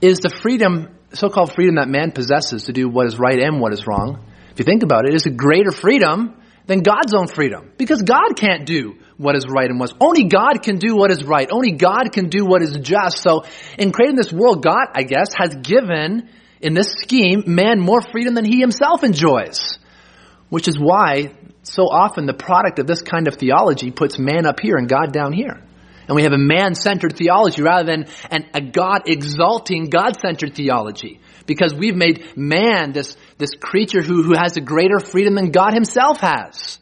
is 0.00 0.20
the 0.20 0.30
freedom 0.30 0.96
so-called 1.14 1.54
freedom 1.54 1.76
that 1.76 1.88
man 1.88 2.12
possesses 2.12 2.64
to 2.64 2.72
do 2.72 2.88
what 2.88 3.06
is 3.06 3.18
right 3.18 3.38
and 3.38 3.60
what 3.60 3.72
is 3.72 3.86
wrong, 3.86 4.24
if 4.52 4.58
you 4.58 4.64
think 4.64 4.82
about 4.82 5.08
it, 5.08 5.14
is 5.14 5.26
a 5.26 5.30
greater 5.30 5.70
freedom 5.70 6.34
than 6.66 6.80
God's 6.80 7.14
own 7.14 7.26
freedom. 7.26 7.72
Because 7.76 8.02
God 8.02 8.36
can't 8.36 8.66
do 8.66 8.96
what 9.16 9.36
is 9.36 9.46
right 9.48 9.68
and 9.68 9.78
what's, 9.80 9.94
only 10.00 10.24
God 10.24 10.62
can 10.62 10.78
do 10.78 10.96
what 10.96 11.10
is 11.10 11.24
right. 11.24 11.48
Only 11.50 11.72
God 11.72 12.12
can 12.12 12.28
do 12.28 12.44
what 12.44 12.62
is 12.62 12.76
just. 12.78 13.18
So 13.18 13.44
in 13.78 13.92
creating 13.92 14.16
this 14.16 14.32
world, 14.32 14.62
God, 14.62 14.86
I 14.94 15.02
guess, 15.02 15.28
has 15.36 15.54
given, 15.54 16.28
in 16.60 16.74
this 16.74 16.92
scheme, 16.92 17.44
man 17.46 17.80
more 17.80 18.00
freedom 18.00 18.34
than 18.34 18.44
he 18.44 18.60
himself 18.60 19.04
enjoys. 19.04 19.78
Which 20.48 20.68
is 20.68 20.78
why, 20.78 21.32
so 21.62 21.84
often, 21.84 22.26
the 22.26 22.34
product 22.34 22.78
of 22.78 22.86
this 22.86 23.02
kind 23.02 23.26
of 23.26 23.36
theology 23.36 23.90
puts 23.90 24.18
man 24.18 24.46
up 24.46 24.60
here 24.60 24.76
and 24.76 24.88
God 24.88 25.12
down 25.12 25.32
here. 25.32 25.62
And 26.12 26.16
we 26.16 26.24
have 26.24 26.34
a 26.34 26.38
man-centered 26.38 27.16
theology 27.16 27.62
rather 27.62 27.86
than 27.86 28.06
an, 28.30 28.44
a 28.52 28.60
God-exalting, 28.60 29.88
God-centered 29.88 30.54
theology. 30.54 31.20
Because 31.46 31.72
we've 31.72 31.96
made 31.96 32.36
man 32.36 32.92
this, 32.92 33.16
this 33.38 33.52
creature 33.58 34.02
who, 34.02 34.22
who 34.22 34.34
has 34.34 34.58
a 34.58 34.60
greater 34.60 35.00
freedom 35.00 35.36
than 35.36 35.52
God 35.52 35.72
himself 35.72 36.20
has. 36.20 36.78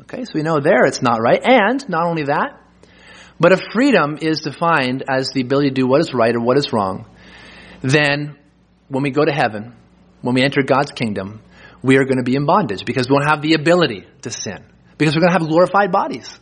Okay, 0.00 0.24
so 0.24 0.30
we 0.32 0.40
know 0.40 0.58
there 0.58 0.86
it's 0.86 1.02
not 1.02 1.20
right. 1.20 1.38
And, 1.44 1.86
not 1.90 2.06
only 2.06 2.22
that, 2.22 2.58
but 3.38 3.52
if 3.52 3.60
freedom 3.74 4.16
is 4.18 4.40
defined 4.40 5.04
as 5.06 5.32
the 5.34 5.42
ability 5.42 5.68
to 5.68 5.74
do 5.74 5.86
what 5.86 6.00
is 6.00 6.14
right 6.14 6.34
or 6.34 6.40
what 6.40 6.56
is 6.56 6.72
wrong, 6.72 7.04
then 7.82 8.38
when 8.88 9.02
we 9.02 9.10
go 9.10 9.22
to 9.22 9.32
heaven, 9.32 9.76
when 10.22 10.34
we 10.34 10.42
enter 10.42 10.62
God's 10.62 10.92
kingdom, 10.92 11.42
we 11.82 11.98
are 11.98 12.04
going 12.04 12.16
to 12.16 12.24
be 12.24 12.36
in 12.36 12.46
bondage 12.46 12.86
because 12.86 13.06
we 13.06 13.12
won't 13.12 13.28
have 13.28 13.42
the 13.42 13.52
ability 13.52 14.06
to 14.22 14.30
sin. 14.30 14.64
Because 14.96 15.14
we're 15.14 15.20
going 15.20 15.34
to 15.34 15.38
have 15.40 15.46
glorified 15.46 15.92
bodies. 15.92 16.40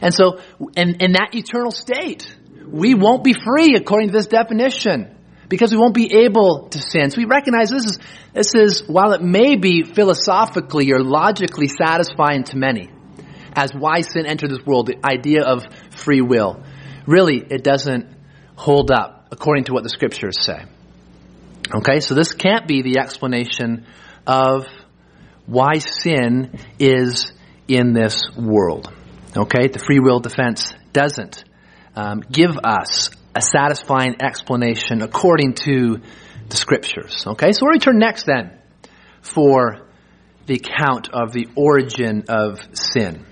And 0.00 0.14
so, 0.14 0.40
in, 0.76 0.96
in 1.00 1.12
that 1.12 1.30
eternal 1.34 1.70
state, 1.70 2.34
we 2.66 2.94
won't 2.94 3.24
be 3.24 3.34
free 3.34 3.74
according 3.76 4.08
to 4.08 4.12
this 4.12 4.26
definition 4.26 5.16
because 5.48 5.72
we 5.72 5.78
won't 5.78 5.94
be 5.94 6.24
able 6.24 6.68
to 6.68 6.78
sin. 6.78 7.10
So 7.10 7.18
we 7.18 7.24
recognize 7.24 7.70
this 7.70 7.84
is, 7.84 7.98
this 8.32 8.54
is, 8.54 8.88
while 8.88 9.12
it 9.12 9.20
may 9.20 9.56
be 9.56 9.82
philosophically 9.82 10.92
or 10.92 11.02
logically 11.02 11.66
satisfying 11.66 12.44
to 12.44 12.56
many, 12.56 12.88
as 13.52 13.72
why 13.72 14.02
sin 14.02 14.26
entered 14.26 14.50
this 14.50 14.64
world, 14.64 14.86
the 14.86 15.04
idea 15.04 15.42
of 15.42 15.64
free 15.90 16.20
will, 16.20 16.62
really 17.06 17.44
it 17.50 17.64
doesn't 17.64 18.06
hold 18.54 18.92
up 18.92 19.28
according 19.32 19.64
to 19.64 19.72
what 19.72 19.82
the 19.82 19.88
scriptures 19.88 20.40
say. 20.40 20.64
Okay, 21.74 22.00
so 22.00 22.14
this 22.14 22.32
can't 22.32 22.66
be 22.66 22.82
the 22.82 23.00
explanation 23.00 23.86
of 24.26 24.66
why 25.46 25.78
sin 25.78 26.58
is 26.78 27.32
in 27.66 27.92
this 27.92 28.22
world. 28.36 28.92
Okay, 29.36 29.68
the 29.68 29.78
free 29.78 30.00
will 30.00 30.18
defense 30.18 30.74
doesn't 30.92 31.44
um, 31.94 32.20
give 32.20 32.58
us 32.64 33.10
a 33.34 33.40
satisfying 33.40 34.16
explanation 34.20 35.02
according 35.02 35.54
to 35.54 36.00
the 36.48 36.56
scriptures. 36.56 37.24
Okay, 37.26 37.52
so 37.52 37.66
we 37.70 37.78
turn 37.78 37.98
next 37.98 38.24
then 38.24 38.58
for 39.22 39.86
the 40.46 40.54
account 40.54 41.10
of 41.12 41.32
the 41.32 41.48
origin 41.54 42.24
of 42.28 42.58
sin. 42.72 43.24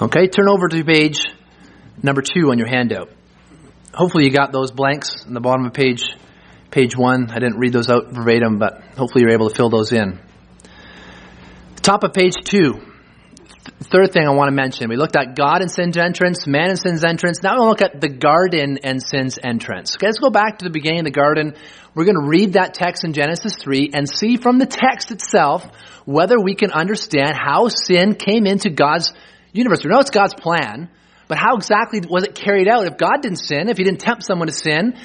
Okay, 0.00 0.28
turn 0.28 0.48
over 0.48 0.68
to 0.68 0.82
page 0.82 1.28
number 2.02 2.22
two 2.22 2.50
on 2.50 2.58
your 2.58 2.68
handout. 2.68 3.10
Hopefully 3.92 4.24
you 4.24 4.30
got 4.30 4.50
those 4.50 4.70
blanks 4.70 5.26
in 5.26 5.34
the 5.34 5.40
bottom 5.40 5.66
of 5.66 5.74
page 5.74 6.04
page 6.70 6.96
one. 6.96 7.30
I 7.30 7.34
didn't 7.34 7.58
read 7.58 7.74
those 7.74 7.90
out 7.90 8.12
verbatim, 8.12 8.58
but 8.58 8.80
hopefully 8.96 9.24
you're 9.24 9.34
able 9.34 9.50
to 9.50 9.54
fill 9.54 9.68
those 9.68 9.92
in. 9.92 10.18
Top 11.82 12.02
of 12.02 12.14
page 12.14 12.36
two 12.44 12.91
third 13.64 14.12
thing 14.12 14.26
I 14.26 14.30
want 14.30 14.48
to 14.48 14.54
mention, 14.54 14.88
we 14.88 14.96
looked 14.96 15.16
at 15.16 15.36
God 15.36 15.60
and 15.60 15.70
sin's 15.70 15.96
entrance, 15.96 16.46
man 16.46 16.70
and 16.70 16.78
sin's 16.78 17.04
entrance. 17.04 17.42
Now 17.42 17.58
we'll 17.58 17.68
look 17.68 17.82
at 17.82 18.00
the 18.00 18.08
garden 18.08 18.78
and 18.82 19.02
sin's 19.02 19.38
entrance. 19.42 19.94
Okay, 19.94 20.06
let's 20.06 20.18
go 20.18 20.30
back 20.30 20.58
to 20.58 20.64
the 20.64 20.70
beginning 20.70 21.00
of 21.00 21.04
the 21.04 21.12
garden. 21.12 21.54
We're 21.94 22.04
going 22.04 22.20
to 22.20 22.26
read 22.26 22.54
that 22.54 22.74
text 22.74 23.04
in 23.04 23.12
Genesis 23.12 23.54
3 23.56 23.90
and 23.94 24.08
see 24.08 24.36
from 24.36 24.58
the 24.58 24.66
text 24.66 25.10
itself 25.10 25.64
whether 26.04 26.40
we 26.40 26.54
can 26.54 26.72
understand 26.72 27.34
how 27.34 27.68
sin 27.68 28.14
came 28.14 28.46
into 28.46 28.70
God's 28.70 29.12
universe. 29.52 29.84
We 29.84 29.90
know 29.90 30.00
it's 30.00 30.10
God's 30.10 30.34
plan, 30.34 30.90
but 31.28 31.38
how 31.38 31.56
exactly 31.56 32.00
was 32.00 32.24
it 32.24 32.34
carried 32.34 32.68
out? 32.68 32.86
If 32.86 32.96
God 32.96 33.22
didn't 33.22 33.38
sin, 33.38 33.68
if 33.68 33.76
he 33.76 33.84
didn't 33.84 34.00
tempt 34.00 34.24
someone 34.24 34.48
to 34.48 34.54
sin, 34.54 34.96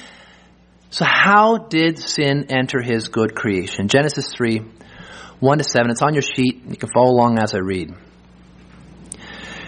so 0.90 1.04
how 1.04 1.58
did 1.58 1.98
sin 1.98 2.46
enter 2.48 2.80
his 2.80 3.08
good 3.08 3.34
creation? 3.34 3.88
Genesis 3.88 4.32
3, 4.34 4.62
1 5.38 5.58
to 5.58 5.64
7. 5.64 5.90
It's 5.90 6.02
on 6.02 6.14
your 6.14 6.22
sheet. 6.22 6.64
You 6.66 6.76
can 6.76 6.88
follow 6.92 7.10
along 7.10 7.38
as 7.38 7.54
I 7.54 7.58
read. 7.58 7.94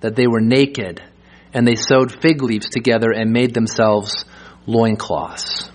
that 0.00 0.16
they 0.16 0.26
were 0.26 0.40
naked, 0.40 1.02
and 1.52 1.66
they 1.66 1.76
sewed 1.76 2.12
fig 2.22 2.42
leaves 2.42 2.68
together 2.68 3.10
and 3.10 3.32
made 3.32 3.54
themselves 3.54 4.24
loincloths. 4.66 5.70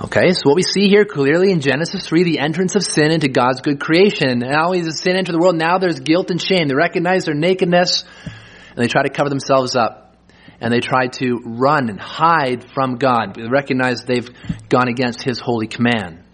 Okay, 0.00 0.32
so 0.32 0.42
what 0.44 0.54
we 0.54 0.62
see 0.62 0.88
here 0.88 1.04
clearly 1.04 1.50
in 1.50 1.60
Genesis 1.60 2.06
3, 2.06 2.22
the 2.22 2.38
entrance 2.38 2.76
of 2.76 2.84
sin 2.84 3.10
into 3.10 3.28
God's 3.28 3.62
good 3.62 3.80
creation. 3.80 4.44
Only 4.44 4.82
does 4.82 5.00
sin 5.00 5.16
enter 5.16 5.32
the 5.32 5.38
world, 5.38 5.56
now 5.56 5.78
there's 5.78 5.98
guilt 5.98 6.30
and 6.30 6.40
shame. 6.40 6.68
They 6.68 6.74
recognize 6.74 7.24
their 7.24 7.34
nakedness, 7.34 8.04
and 8.24 8.76
they 8.76 8.86
try 8.86 9.02
to 9.02 9.10
cover 9.10 9.28
themselves 9.28 9.74
up. 9.74 10.04
And 10.60 10.72
they 10.72 10.80
try 10.80 11.06
to 11.06 11.40
run 11.44 11.88
and 11.88 12.00
hide 12.00 12.64
from 12.72 12.96
God. 12.96 13.34
They 13.36 13.48
recognize 13.48 14.02
they've 14.04 14.28
gone 14.68 14.88
against 14.88 15.22
His 15.22 15.38
holy 15.38 15.68
command. 15.68 16.24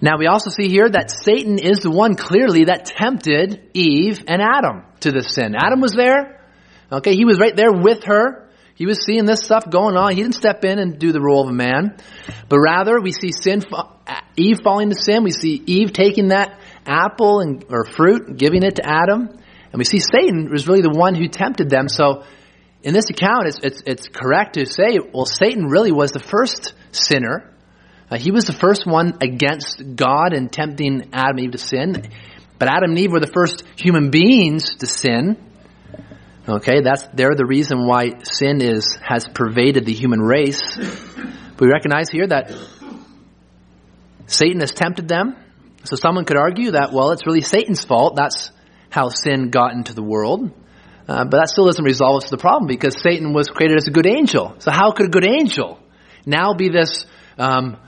Now 0.00 0.18
we 0.18 0.26
also 0.26 0.50
see 0.50 0.68
here 0.68 0.88
that 0.88 1.10
Satan 1.10 1.58
is 1.58 1.80
the 1.80 1.90
one 1.90 2.14
clearly 2.14 2.64
that 2.64 2.86
tempted 2.86 3.70
Eve 3.74 4.24
and 4.26 4.40
Adam 4.40 4.84
to 5.00 5.12
this 5.12 5.34
sin. 5.34 5.54
Adam 5.56 5.80
was 5.80 5.92
there. 5.92 6.40
Okay, 6.90 7.14
he 7.14 7.24
was 7.24 7.38
right 7.38 7.54
there 7.54 7.72
with 7.72 8.04
her. 8.04 8.48
He 8.74 8.86
was 8.86 9.04
seeing 9.04 9.24
this 9.24 9.40
stuff 9.40 9.68
going 9.68 9.96
on. 9.96 10.14
He 10.14 10.22
didn't 10.22 10.36
step 10.36 10.64
in 10.64 10.78
and 10.78 10.98
do 10.98 11.10
the 11.10 11.20
role 11.20 11.42
of 11.42 11.48
a 11.48 11.52
man. 11.52 11.96
But 12.48 12.60
rather, 12.60 13.00
we 13.00 13.10
see 13.10 13.32
sin, 13.32 13.62
Eve 14.36 14.60
falling 14.62 14.90
to 14.90 14.94
sin. 14.94 15.24
We 15.24 15.32
see 15.32 15.60
Eve 15.66 15.92
taking 15.92 16.28
that 16.28 16.60
apple 16.86 17.40
and, 17.40 17.64
or 17.68 17.84
fruit, 17.84 18.28
and 18.28 18.38
giving 18.38 18.62
it 18.62 18.76
to 18.76 18.88
Adam. 18.88 19.28
And 19.72 19.78
we 19.78 19.84
see 19.84 19.98
Satan 19.98 20.48
was 20.48 20.68
really 20.68 20.82
the 20.82 20.96
one 20.96 21.16
who 21.16 21.26
tempted 21.26 21.68
them. 21.68 21.88
So, 21.88 22.22
in 22.82 22.94
this 22.94 23.10
account, 23.10 23.48
it's, 23.48 23.58
it's, 23.64 23.82
it's 23.84 24.08
correct 24.08 24.54
to 24.54 24.64
say, 24.64 25.00
well, 25.12 25.26
Satan 25.26 25.66
really 25.66 25.90
was 25.90 26.12
the 26.12 26.20
first 26.20 26.72
sinner. 26.92 27.52
Uh, 28.10 28.16
he 28.16 28.30
was 28.30 28.44
the 28.44 28.52
first 28.52 28.86
one 28.86 29.18
against 29.20 29.82
God 29.96 30.32
and 30.32 30.50
tempting 30.50 31.10
Adam 31.12 31.38
and 31.38 31.46
Eve 31.46 31.50
to 31.50 31.58
sin. 31.58 32.10
But 32.58 32.68
Adam 32.68 32.90
and 32.90 32.98
Eve 32.98 33.12
were 33.12 33.20
the 33.20 33.26
first 33.26 33.62
human 33.76 34.10
beings 34.10 34.76
to 34.76 34.86
sin. 34.86 35.36
Okay, 36.48 36.80
that's 36.80 37.06
they're 37.14 37.34
the 37.36 37.46
reason 37.46 37.86
why 37.86 38.22
sin 38.22 38.60
is 38.62 38.96
has 39.02 39.28
pervaded 39.28 39.84
the 39.84 39.92
human 39.92 40.20
race. 40.20 40.76
But 40.76 41.60
we 41.60 41.68
recognize 41.68 42.08
here 42.10 42.26
that 42.26 42.52
Satan 44.26 44.60
has 44.60 44.72
tempted 44.72 45.08
them. 45.08 45.36
So 45.84 45.96
someone 45.96 46.24
could 46.24 46.36
argue 46.36 46.72
that, 46.72 46.92
well, 46.92 47.12
it's 47.12 47.26
really 47.26 47.40
Satan's 47.40 47.84
fault. 47.84 48.16
That's 48.16 48.50
how 48.90 49.08
sin 49.08 49.50
got 49.50 49.72
into 49.72 49.94
the 49.94 50.02
world. 50.02 50.50
Uh, 51.08 51.24
but 51.24 51.38
that 51.38 51.48
still 51.48 51.66
doesn't 51.66 51.84
resolve 51.84 52.24
us 52.24 52.30
the 52.30 52.36
problem 52.36 52.66
because 52.66 53.00
Satan 53.00 53.32
was 53.32 53.48
created 53.48 53.78
as 53.78 53.86
a 53.86 53.90
good 53.90 54.06
angel. 54.06 54.54
So 54.58 54.70
how 54.70 54.90
could 54.92 55.06
a 55.06 55.10
good 55.10 55.26
angel 55.26 55.78
now 56.26 56.52
be 56.52 56.68
this 56.68 57.06
um, 57.38 57.78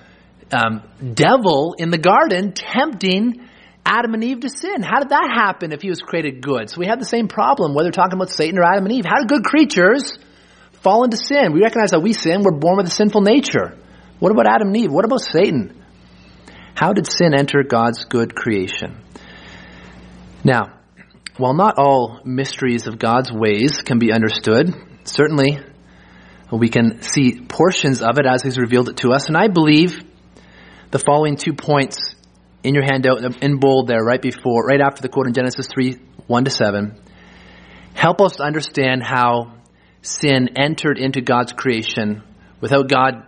um, 0.50 0.82
devil 1.14 1.74
in 1.78 1.90
the 1.90 1.98
garden 1.98 2.52
tempting 2.52 3.46
Adam 3.84 4.14
and 4.14 4.22
Eve 4.22 4.40
to 4.40 4.48
sin? 4.48 4.82
How 4.82 5.00
did 5.00 5.10
that 5.10 5.30
happen 5.32 5.72
if 5.72 5.82
he 5.82 5.88
was 5.88 6.00
created 6.00 6.42
good? 6.42 6.70
So 6.70 6.78
we 6.78 6.86
have 6.86 6.98
the 6.98 7.04
same 7.04 7.28
problem 7.28 7.74
whether 7.74 7.90
talking 7.90 8.14
about 8.14 8.30
Satan 8.30 8.58
or 8.58 8.62
Adam 8.62 8.84
and 8.84 8.92
Eve. 8.94 9.04
How 9.06 9.20
did 9.20 9.28
good 9.28 9.44
creatures 9.44 10.18
fall 10.82 11.04
into 11.04 11.16
sin? 11.16 11.52
We 11.52 11.60
recognize 11.60 11.90
that 11.90 12.02
we 12.02 12.12
sin. 12.12 12.42
We're 12.42 12.58
born 12.58 12.76
with 12.76 12.86
a 12.86 12.90
sinful 12.90 13.22
nature. 13.22 13.76
What 14.18 14.32
about 14.32 14.46
Adam 14.46 14.68
and 14.68 14.76
Eve? 14.76 14.92
What 14.92 15.04
about 15.04 15.20
Satan? 15.20 15.82
How 16.74 16.92
did 16.92 17.10
sin 17.10 17.34
enter 17.34 17.62
God's 17.62 18.04
good 18.04 18.34
creation? 18.34 19.02
Now, 20.44 20.78
while 21.36 21.54
not 21.54 21.78
all 21.78 22.20
mysteries 22.24 22.86
of 22.86 22.98
God's 22.98 23.32
ways 23.32 23.82
can 23.82 23.98
be 23.98 24.12
understood, 24.12 24.74
certainly 25.04 25.58
we 26.52 26.68
can 26.68 27.02
see 27.02 27.40
portions 27.40 28.02
of 28.02 28.18
it 28.18 28.26
as 28.26 28.42
He's 28.42 28.58
revealed 28.58 28.88
it 28.88 28.98
to 28.98 29.10
us. 29.10 29.28
And 29.28 29.36
I 29.36 29.48
believe 29.48 30.02
the 30.90 30.98
following 30.98 31.36
two 31.36 31.52
points 31.52 32.14
in 32.62 32.74
your 32.74 32.84
handout 32.84 33.42
in 33.42 33.58
bold 33.58 33.88
there, 33.88 34.02
right 34.02 34.20
before, 34.20 34.64
right 34.64 34.80
after 34.80 35.02
the 35.02 35.08
quote 35.08 35.26
in 35.26 35.32
Genesis 35.32 35.66
3 35.72 35.96
1 36.26 36.44
to 36.44 36.50
7, 36.50 37.00
help 37.94 38.20
us 38.20 38.40
understand 38.40 39.02
how 39.02 39.54
sin 40.02 40.50
entered 40.56 40.98
into 40.98 41.20
God's 41.20 41.52
creation 41.52 42.22
without 42.60 42.88
God 42.88 43.24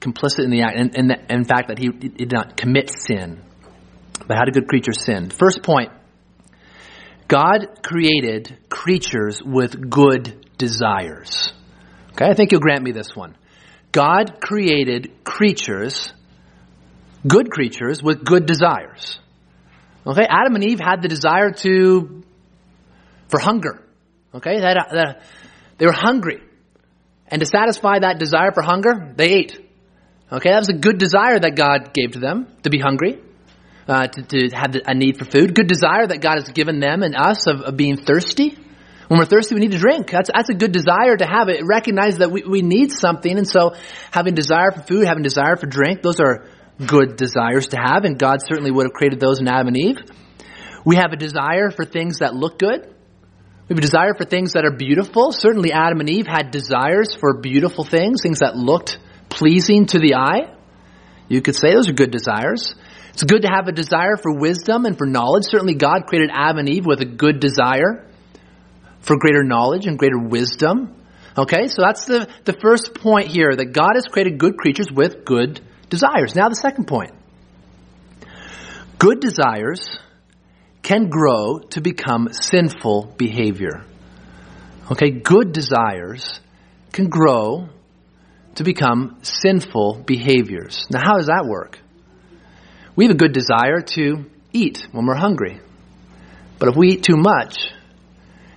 complicit 0.00 0.44
in 0.44 0.50
the 0.50 0.62
act, 0.62 0.96
and, 0.96 1.12
in 1.28 1.44
fact 1.44 1.68
that 1.68 1.78
he 1.78 1.88
did 1.88 2.32
not 2.32 2.56
commit 2.56 2.90
sin. 2.90 3.42
But 4.26 4.36
how 4.36 4.44
did 4.44 4.54
good 4.54 4.68
creatures 4.68 5.04
sin? 5.04 5.30
First 5.30 5.62
point 5.62 5.90
God 7.28 7.82
created 7.82 8.58
creatures 8.68 9.40
with 9.44 9.88
good 9.88 10.46
desires. 10.58 11.52
Okay, 12.12 12.26
I 12.26 12.34
think 12.34 12.52
you'll 12.52 12.60
grant 12.60 12.82
me 12.82 12.92
this 12.92 13.14
one. 13.14 13.36
God 13.92 14.40
created 14.40 15.24
creatures, 15.24 16.12
good 17.26 17.50
creatures, 17.50 18.02
with 18.02 18.24
good 18.24 18.46
desires. 18.46 19.18
Okay, 20.06 20.26
Adam 20.28 20.54
and 20.54 20.64
Eve 20.64 20.80
had 20.80 21.02
the 21.02 21.08
desire 21.08 21.52
to, 21.52 22.22
for 23.28 23.38
hunger. 23.38 23.82
Okay, 24.34 24.60
that, 24.60 24.88
that, 24.92 25.22
they 25.78 25.86
were 25.86 25.92
hungry. 25.92 26.42
And 27.28 27.40
to 27.40 27.46
satisfy 27.46 28.00
that 28.00 28.18
desire 28.18 28.52
for 28.52 28.62
hunger, 28.62 29.12
they 29.16 29.32
ate. 29.32 29.70
Okay, 30.32 30.50
that 30.50 30.58
was 30.58 30.68
a 30.68 30.78
good 30.78 30.98
desire 30.98 31.38
that 31.38 31.54
God 31.56 31.92
gave 31.92 32.12
to 32.12 32.20
them, 32.20 32.46
to 32.62 32.70
be 32.70 32.78
hungry 32.78 33.20
uh, 33.90 34.06
to, 34.06 34.22
to, 34.22 34.56
have 34.56 34.76
a 34.86 34.94
need 34.94 35.18
for 35.18 35.24
food, 35.24 35.54
good 35.54 35.66
desire 35.66 36.06
that 36.06 36.20
God 36.20 36.36
has 36.38 36.48
given 36.50 36.78
them 36.78 37.02
and 37.02 37.16
us 37.16 37.46
of, 37.48 37.60
of, 37.62 37.76
being 37.76 37.96
thirsty. 37.96 38.56
When 39.08 39.18
we're 39.18 39.26
thirsty, 39.26 39.56
we 39.56 39.60
need 39.60 39.72
to 39.72 39.78
drink. 39.78 40.10
That's, 40.10 40.30
that's 40.32 40.48
a 40.48 40.54
good 40.54 40.70
desire 40.70 41.16
to 41.16 41.26
have 41.26 41.48
it. 41.48 41.64
Recognize 41.66 42.18
that 42.18 42.30
we, 42.30 42.44
we 42.44 42.62
need 42.62 42.92
something. 42.92 43.36
And 43.36 43.48
so 43.48 43.74
having 44.12 44.34
desire 44.34 44.70
for 44.70 44.82
food, 44.82 45.06
having 45.06 45.24
desire 45.24 45.56
for 45.56 45.66
drink, 45.66 46.02
those 46.02 46.20
are 46.20 46.46
good 46.86 47.16
desires 47.16 47.68
to 47.68 47.76
have. 47.76 48.04
And 48.04 48.18
God 48.18 48.40
certainly 48.46 48.70
would 48.70 48.86
have 48.86 48.92
created 48.92 49.20
those 49.20 49.40
in 49.40 49.48
Adam 49.48 49.68
and 49.68 49.76
Eve. 49.76 49.98
We 50.84 50.96
have 50.96 51.12
a 51.12 51.16
desire 51.16 51.70
for 51.70 51.84
things 51.84 52.18
that 52.18 52.34
look 52.34 52.58
good. 52.58 52.94
We 53.68 53.74
have 53.74 53.78
a 53.78 53.82
desire 53.82 54.14
for 54.14 54.24
things 54.24 54.54
that 54.54 54.64
are 54.64 54.74
beautiful. 54.74 55.32
Certainly 55.32 55.72
Adam 55.72 56.00
and 56.00 56.10
Eve 56.10 56.26
had 56.26 56.50
desires 56.50 57.14
for 57.14 57.38
beautiful 57.40 57.84
things, 57.84 58.22
things 58.22 58.40
that 58.40 58.56
looked 58.56 58.98
pleasing 59.28 59.86
to 59.86 59.98
the 59.98 60.14
eye. 60.14 60.56
You 61.28 61.40
could 61.40 61.54
say 61.54 61.72
those 61.72 61.88
are 61.88 61.92
good 61.92 62.10
desires. 62.10 62.74
It's 63.12 63.22
good 63.22 63.42
to 63.42 63.48
have 63.48 63.68
a 63.68 63.72
desire 63.72 64.16
for 64.16 64.36
wisdom 64.36 64.86
and 64.86 64.98
for 64.98 65.06
knowledge. 65.06 65.44
Certainly, 65.44 65.74
God 65.74 66.06
created 66.06 66.30
Adam 66.32 66.58
and 66.58 66.68
Eve 66.68 66.86
with 66.86 67.00
a 67.00 67.04
good 67.04 67.38
desire 67.38 68.06
for 69.00 69.16
greater 69.18 69.44
knowledge 69.44 69.86
and 69.86 69.98
greater 69.98 70.18
wisdom. 70.18 70.96
Okay, 71.36 71.68
so 71.68 71.82
that's 71.82 72.06
the, 72.06 72.28
the 72.44 72.52
first 72.52 72.94
point 72.94 73.28
here 73.28 73.54
that 73.54 73.66
God 73.66 73.92
has 73.94 74.06
created 74.06 74.38
good 74.38 74.56
creatures 74.56 74.88
with 74.92 75.24
good 75.24 75.60
desires. 75.90 76.34
Now, 76.34 76.48
the 76.48 76.54
second 76.54 76.86
point 76.86 77.12
good 78.98 79.20
desires 79.20 79.98
can 80.82 81.08
grow 81.08 81.58
to 81.58 81.80
become 81.80 82.28
sinful 82.32 83.14
behavior. 83.16 83.84
Okay, 84.90 85.10
good 85.10 85.52
desires 85.52 86.40
can 86.92 87.08
grow 87.08 87.68
to 88.56 88.64
become 88.64 89.18
sinful 89.22 90.02
behaviors. 90.06 90.86
Now, 90.90 91.00
how 91.02 91.16
does 91.16 91.26
that 91.26 91.46
work? 91.46 91.78
We 92.96 93.04
have 93.04 93.14
a 93.14 93.18
good 93.18 93.32
desire 93.32 93.80
to 93.94 94.24
eat 94.52 94.86
when 94.92 95.06
we're 95.06 95.14
hungry. 95.14 95.60
But 96.58 96.70
if 96.70 96.76
we 96.76 96.92
eat 96.92 97.02
too 97.02 97.16
much 97.16 97.72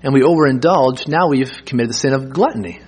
and 0.02 0.14
we 0.14 0.22
overindulge, 0.22 1.08
now 1.08 1.30
we've 1.30 1.52
committed 1.66 1.92
the 1.92 1.94
sin 1.94 2.14
of 2.14 2.32
gluttony. 2.32 2.82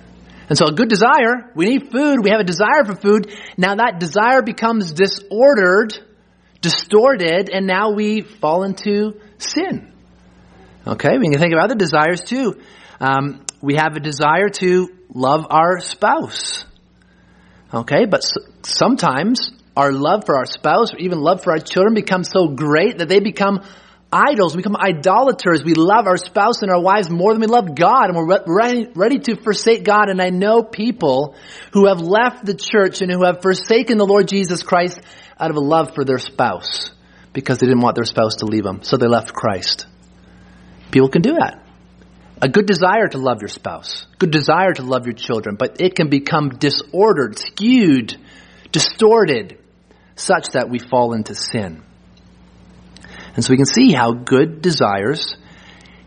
And 0.48 0.56
so 0.56 0.66
a 0.66 0.72
good 0.72 0.88
desire, 0.88 1.50
we 1.54 1.66
need 1.66 1.90
food, 1.90 2.22
we 2.22 2.30
have 2.30 2.40
a 2.40 2.44
desire 2.44 2.84
for 2.84 2.94
food. 2.94 3.32
Now 3.56 3.76
that 3.76 3.98
desire 3.98 4.42
becomes 4.42 4.92
disordered, 4.92 5.98
distorted, 6.60 7.50
and 7.50 7.66
now 7.66 7.92
we 7.92 8.22
fall 8.22 8.62
into 8.62 9.20
sin. 9.38 9.92
Okay, 10.86 11.18
we 11.18 11.28
can 11.30 11.40
think 11.40 11.52
of 11.52 11.58
other 11.58 11.74
desires 11.74 12.20
too. 12.20 12.60
Um, 13.00 13.44
we 13.60 13.74
have 13.74 13.96
a 13.96 14.00
desire 14.00 14.48
to 14.60 14.88
love 15.12 15.46
our 15.50 15.80
spouse. 15.80 16.64
Okay, 17.74 18.06
but 18.06 18.22
sometimes 18.62 19.50
our 19.76 19.92
love 19.92 20.24
for 20.24 20.36
our 20.36 20.46
spouse 20.46 20.94
or 20.94 20.98
even 20.98 21.20
love 21.20 21.42
for 21.42 21.52
our 21.52 21.58
children 21.58 21.94
becomes 21.94 22.30
so 22.30 22.48
great 22.48 22.98
that 22.98 23.08
they 23.08 23.18
become 23.18 23.62
idols, 24.12 24.54
we 24.54 24.62
become 24.62 24.76
idolaters. 24.76 25.64
We 25.64 25.74
love 25.74 26.06
our 26.06 26.16
spouse 26.16 26.62
and 26.62 26.70
our 26.70 26.80
wives 26.80 27.10
more 27.10 27.32
than 27.32 27.40
we 27.40 27.46
love 27.46 27.74
God, 27.74 28.08
and 28.08 28.16
we're 28.16 28.92
ready, 28.94 29.18
to 29.18 29.36
forsake 29.36 29.84
God. 29.84 30.08
And 30.08 30.22
I 30.22 30.30
know 30.30 30.62
people 30.62 31.34
who 31.72 31.86
have 31.86 32.00
left 32.00 32.44
the 32.44 32.54
church 32.54 33.02
and 33.02 33.10
who 33.10 33.24
have 33.24 33.42
forsaken 33.42 33.98
the 33.98 34.06
Lord 34.06 34.28
Jesus 34.28 34.62
Christ 34.62 35.00
out 35.38 35.50
of 35.50 35.56
a 35.56 35.60
love 35.60 35.94
for 35.94 36.04
their 36.04 36.18
spouse 36.18 36.90
because 37.32 37.58
they 37.58 37.66
didn't 37.66 37.82
want 37.82 37.96
their 37.96 38.04
spouse 38.04 38.36
to 38.36 38.46
leave 38.46 38.64
them, 38.64 38.82
so 38.82 38.96
they 38.96 39.06
left 39.06 39.32
Christ. 39.32 39.86
People 40.90 41.08
can 41.08 41.22
do 41.22 41.34
that. 41.34 41.62
A 42.40 42.48
good 42.48 42.66
desire 42.66 43.08
to 43.08 43.18
love 43.18 43.40
your 43.40 43.48
spouse, 43.48 44.06
good 44.18 44.30
desire 44.30 44.72
to 44.72 44.82
love 44.82 45.06
your 45.06 45.14
children, 45.14 45.56
but 45.56 45.80
it 45.80 45.94
can 45.94 46.08
become 46.08 46.50
disordered, 46.50 47.38
skewed, 47.38 48.16
distorted 48.72 49.58
such 50.16 50.48
that 50.50 50.68
we 50.70 50.78
fall 50.78 51.12
into 51.12 51.34
sin. 51.34 51.82
And 53.36 53.44
so 53.44 53.52
we 53.52 53.56
can 53.56 53.66
see 53.66 53.92
how 53.92 54.12
good 54.12 54.62
desires 54.62 55.36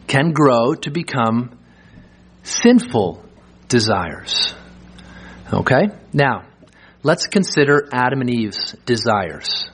can 0.07 0.31
grow 0.33 0.73
to 0.73 0.89
become 0.89 1.59
sinful 2.43 3.23
desires. 3.67 4.53
Okay? 5.53 5.89
Now, 6.11 6.47
let's 7.03 7.27
consider 7.27 7.87
Adam 7.93 8.21
and 8.21 8.29
Eve's 8.29 8.75
desires. 8.85 9.69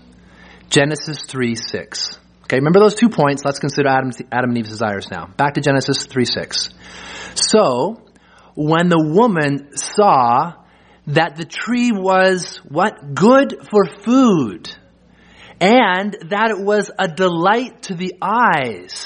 Genesis 0.69 1.23
3 1.27 1.55
6. 1.55 2.19
Okay, 2.43 2.57
remember 2.57 2.79
those 2.79 2.95
two 2.95 3.09
points. 3.09 3.43
Let's 3.43 3.59
consider 3.59 3.89
Adam, 3.89 4.11
Adam 4.31 4.49
and 4.51 4.57
Eve's 4.57 4.69
desires 4.69 5.07
now. 5.09 5.27
Back 5.37 5.55
to 5.55 5.61
Genesis 5.61 6.05
3 6.05 6.25
6. 6.25 6.69
So, 7.35 8.01
when 8.55 8.89
the 8.89 9.01
woman 9.01 9.75
saw 9.77 10.53
that 11.07 11.37
the 11.37 11.45
tree 11.45 11.91
was 11.91 12.57
what? 12.67 13.15
Good 13.15 13.67
for 13.69 13.85
food. 13.85 14.75
And 15.59 16.15
that 16.29 16.51
it 16.51 16.59
was 16.59 16.91
a 16.97 17.07
delight 17.07 17.83
to 17.83 17.95
the 17.95 18.15
eyes. 18.21 19.05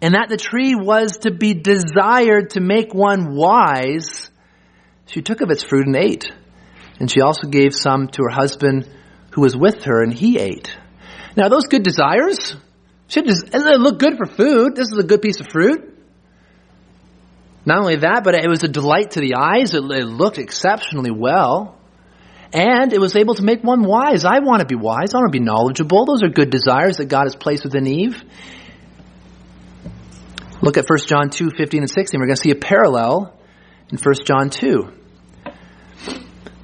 And 0.00 0.14
that 0.14 0.28
the 0.28 0.36
tree 0.36 0.74
was 0.74 1.18
to 1.22 1.30
be 1.30 1.54
desired 1.54 2.50
to 2.50 2.60
make 2.60 2.94
one 2.94 3.34
wise. 3.34 4.30
She 5.06 5.22
took 5.22 5.40
of 5.40 5.50
its 5.50 5.64
fruit 5.64 5.86
and 5.86 5.96
ate. 5.96 6.30
And 7.00 7.10
she 7.10 7.20
also 7.20 7.48
gave 7.48 7.74
some 7.74 8.08
to 8.08 8.22
her 8.24 8.30
husband 8.30 8.88
who 9.30 9.40
was 9.40 9.56
with 9.56 9.84
her 9.84 10.02
and 10.02 10.12
he 10.12 10.38
ate. 10.38 10.76
Now 11.36 11.48
those 11.48 11.66
good 11.66 11.82
desires, 11.82 12.56
should 13.08 13.26
just, 13.26 13.54
look 13.54 13.98
good 13.98 14.16
for 14.18 14.26
food. 14.26 14.76
This 14.76 14.88
is 14.92 14.98
a 14.98 15.06
good 15.06 15.22
piece 15.22 15.40
of 15.40 15.46
fruit. 15.50 15.94
Not 17.64 17.78
only 17.78 17.96
that, 17.96 18.22
but 18.24 18.34
it 18.34 18.48
was 18.48 18.62
a 18.64 18.68
delight 18.68 19.12
to 19.12 19.20
the 19.20 19.34
eyes. 19.36 19.74
It, 19.74 19.82
it 19.82 20.04
looked 20.04 20.38
exceptionally 20.38 21.10
well. 21.10 21.77
And 22.52 22.92
it 22.92 23.00
was 23.00 23.14
able 23.14 23.34
to 23.34 23.42
make 23.42 23.62
one 23.62 23.82
wise. 23.82 24.24
I 24.24 24.38
want 24.38 24.60
to 24.60 24.66
be 24.66 24.74
wise. 24.74 25.14
I 25.14 25.18
want 25.18 25.32
to 25.32 25.38
be 25.38 25.44
knowledgeable. 25.44 26.06
Those 26.06 26.22
are 26.22 26.28
good 26.28 26.50
desires 26.50 26.96
that 26.96 27.06
God 27.06 27.24
has 27.24 27.36
placed 27.36 27.64
within 27.64 27.86
Eve. 27.86 28.22
Look 30.62 30.76
at 30.76 30.86
1 30.88 30.98
John 31.06 31.30
2, 31.30 31.50
15 31.56 31.82
and 31.82 31.90
16. 31.90 32.18
We're 32.18 32.26
going 32.26 32.36
to 32.36 32.42
see 32.42 32.50
a 32.50 32.56
parallel 32.56 33.38
in 33.90 33.98
1 33.98 34.14
John 34.24 34.50
2. 34.50 34.92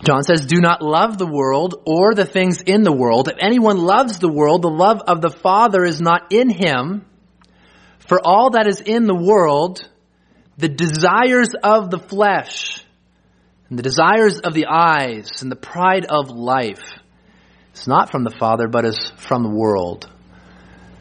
John 0.05 0.23
says, 0.23 0.47
Do 0.47 0.61
not 0.61 0.83
love 0.83 1.17
the 1.17 1.27
world 1.27 1.83
or 1.87 2.15
the 2.15 2.27
things 2.27 2.61
in 2.61 2.83
the 2.83 2.93
world. 2.93 3.29
If 3.29 3.37
anyone 3.41 3.79
loves 3.79 4.19
the 4.19 4.29
world, 4.29 4.63
the 4.63 4.71
love 4.71 5.01
of 5.07 5.21
the 5.21 5.31
Father 5.31 5.85
is 5.85 6.01
not 6.01 6.33
in 6.33 6.51
him. 6.51 7.07
For 8.01 8.21
all 8.23 8.51
that 8.51 8.67
is 8.67 8.81
in 8.81 9.07
the 9.07 9.15
world, 9.15 9.89
the 10.59 10.69
desires 10.69 11.55
of 11.63 11.91
the 11.91 11.99
flesh 11.99 12.84
and 13.75 13.79
the 13.81 13.83
desires 13.83 14.39
of 14.39 14.55
the 14.55 14.67
eyes 14.67 15.43
and 15.43 15.51
the 15.51 15.57
pride 15.57 16.07
of 16.09 16.31
life 16.31 16.93
is 17.75 17.89
not 17.89 18.09
from 18.09 18.23
the 18.23 18.31
Father, 18.31 18.69
but 18.69 18.85
is 18.85 19.11
from 19.17 19.43
the 19.43 19.51
world. 19.51 20.09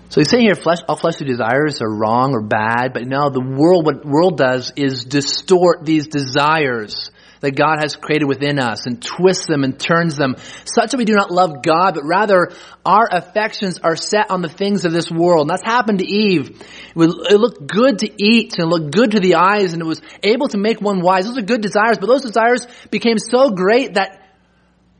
So 0.09 0.19
he's 0.19 0.31
saying 0.31 0.45
here, 0.45 0.55
flesh, 0.55 0.79
all 0.89 0.95
fleshly 0.95 1.27
desires 1.27 1.83
are 1.83 1.95
wrong 1.95 2.33
or 2.33 2.41
bad, 2.41 2.93
but 2.93 3.05
no, 3.05 3.29
the 3.29 3.45
world, 3.45 3.85
what 3.85 4.03
world 4.03 4.39
does 4.39 4.73
is 4.75 5.05
distort 5.05 5.85
these 5.85 6.07
desires 6.07 7.11
that 7.43 7.57
God 7.57 7.79
has 7.81 7.97
created 7.97 8.25
within 8.25 8.57
us 8.57 8.85
and 8.85 9.01
twists 9.01 9.47
them 9.47 9.65
and 9.65 9.77
turns 9.77 10.15
them 10.15 10.37
such 10.63 10.91
that 10.91 10.97
we 10.97 11.03
do 11.03 11.13
not 11.13 11.29
love 11.29 11.61
God, 11.61 11.95
but 11.95 12.05
rather 12.05 12.51
our 12.85 13.05
affections 13.11 13.79
are 13.79 13.97
set 13.97 14.31
on 14.31 14.41
the 14.41 14.47
things 14.47 14.85
of 14.85 14.93
this 14.93 15.11
world. 15.11 15.41
And 15.41 15.49
that's 15.49 15.63
happened 15.63 15.99
to 15.99 16.07
Eve. 16.07 16.61
It 16.95 17.39
looked 17.39 17.67
good 17.67 17.99
to 17.99 18.09
eat 18.17 18.53
and 18.57 18.63
it 18.63 18.67
looked 18.67 18.95
good 18.95 19.11
to 19.11 19.19
the 19.19 19.35
eyes 19.35 19.73
and 19.73 19.81
it 19.81 19.85
was 19.85 20.01
able 20.23 20.47
to 20.47 20.57
make 20.57 20.79
one 20.79 21.01
wise. 21.01 21.25
Those 21.25 21.37
are 21.37 21.41
good 21.41 21.61
desires, 21.61 21.97
but 21.99 22.07
those 22.07 22.21
desires 22.21 22.65
became 22.89 23.19
so 23.19 23.49
great 23.49 23.95
that 23.95 24.21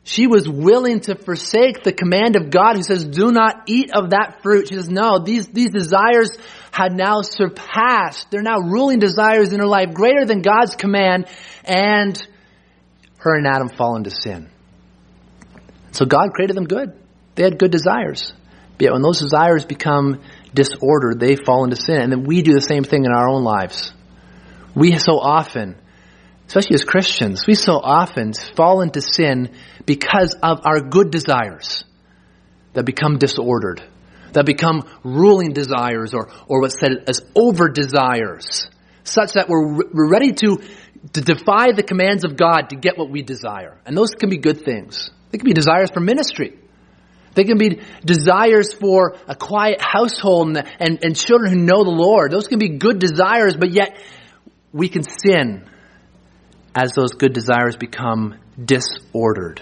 she 0.04 0.28
was 0.28 0.48
willing 0.50 1.00
to 1.02 1.16
forsake 1.16 1.84
the 1.84 1.94
command 1.94 2.36
of 2.36 2.50
God 2.50 2.76
who 2.76 2.84
says, 2.84 3.06
do 3.06 3.32
not 3.32 3.64
eat 3.68 3.92
of 3.96 4.10
that 4.10 4.42
fruit. 4.44 4.68
She 4.68 4.76
says, 4.76 4.90
no, 4.90 5.20
these, 5.20 5.48
these 5.48 5.70
desires 5.70 6.38
had 6.72 6.92
now 6.92 7.22
surpassed. 7.22 8.30
They're 8.30 8.42
now 8.42 8.60
ruling 8.60 9.00
desires 9.00 9.54
in 9.54 9.62
her 9.62 9.66
life 9.66 9.94
greater 9.94 10.26
than 10.26 10.42
God's 10.42 10.76
command. 10.76 11.28
And 11.64 12.22
her 13.24 13.36
and 13.36 13.48
Adam 13.48 13.70
fall 13.70 13.96
into 13.96 14.12
sin. 14.12 14.50
So 15.92 16.06
God 16.06 16.34
created 16.34 16.56
them 16.56 16.66
good. 16.66 16.94
They 17.36 17.44
had 17.44 17.58
good 17.58 17.72
desires. 17.72 18.34
But 18.78 18.86
yet 18.86 18.94
when 18.94 19.02
those 19.02 19.22
desires 19.22 19.66
become 19.66 20.22
disordered, 20.54 21.20
they 21.20 21.36
fall 21.36 21.64
into 21.64 21.76
sin. 21.76 22.02
And 22.02 22.12
then 22.12 22.24
we 22.24 22.42
do 22.42 22.54
the 22.54 22.62
same 22.62 22.84
thing 22.84 23.06
in 23.06 23.12
our 23.12 23.30
own 23.30 23.44
lives. 23.44 23.94
We 24.76 24.98
so 24.98 25.20
often, 25.20 25.76
especially 26.48 26.76
as 26.76 26.84
Christians, 26.84 27.46
we 27.48 27.56
so 27.56 27.74
often 27.74 28.34
fall 28.56 28.82
into 28.82 29.02
sin 29.02 29.56
because 29.86 30.36
of 30.42 30.62
our 30.66 30.82
good 30.82 31.12
desires 31.12 31.84
that 32.74 32.86
become 32.86 33.20
disordered, 33.20 33.84
that 34.34 34.46
become 34.46 34.82
ruling 35.04 35.54
desires 35.54 36.14
or, 36.14 36.32
or 36.48 36.62
what's 36.62 36.80
said 36.80 37.04
as 37.08 37.22
over 37.36 37.70
desires, 37.70 38.68
such 39.04 39.34
that 39.34 39.48
we're, 39.48 39.76
we're 39.94 40.10
ready 40.10 40.34
to 40.34 40.60
to 41.12 41.22
defy 41.22 41.74
the 41.74 41.84
commands 41.84 42.24
of 42.24 42.38
God 42.38 42.70
to 42.70 42.76
get 42.78 42.98
what 42.98 43.10
we 43.10 43.22
desire. 43.22 43.78
And 43.86 43.98
those 43.98 44.12
can 44.12 44.30
be 44.30 44.38
good 44.38 44.64
things. 44.64 45.12
They 45.32 45.38
can 45.38 45.46
be 45.46 45.54
desires 45.54 45.92
for 45.92 46.00
ministry. 46.00 46.58
They 47.34 47.44
can 47.44 47.58
be 47.58 47.82
desires 48.06 48.74
for 48.74 49.16
a 49.28 49.36
quiet 49.36 49.82
household 49.82 50.56
and, 50.56 50.68
and, 50.80 51.04
and 51.04 51.16
children 51.16 51.52
who 51.52 51.60
know 51.60 51.84
the 51.84 51.90
Lord. 51.90 52.32
Those 52.32 52.48
can 52.48 52.60
be 52.60 52.78
good 52.78 53.00
desires, 53.00 53.58
but 53.58 53.72
yet 53.72 53.98
we 54.72 54.88
can 54.88 55.04
sin 55.04 55.68
as 56.76 56.94
those 56.94 57.14
good 57.14 57.34
desires 57.34 57.76
become 57.76 58.40
disordered. 58.64 59.62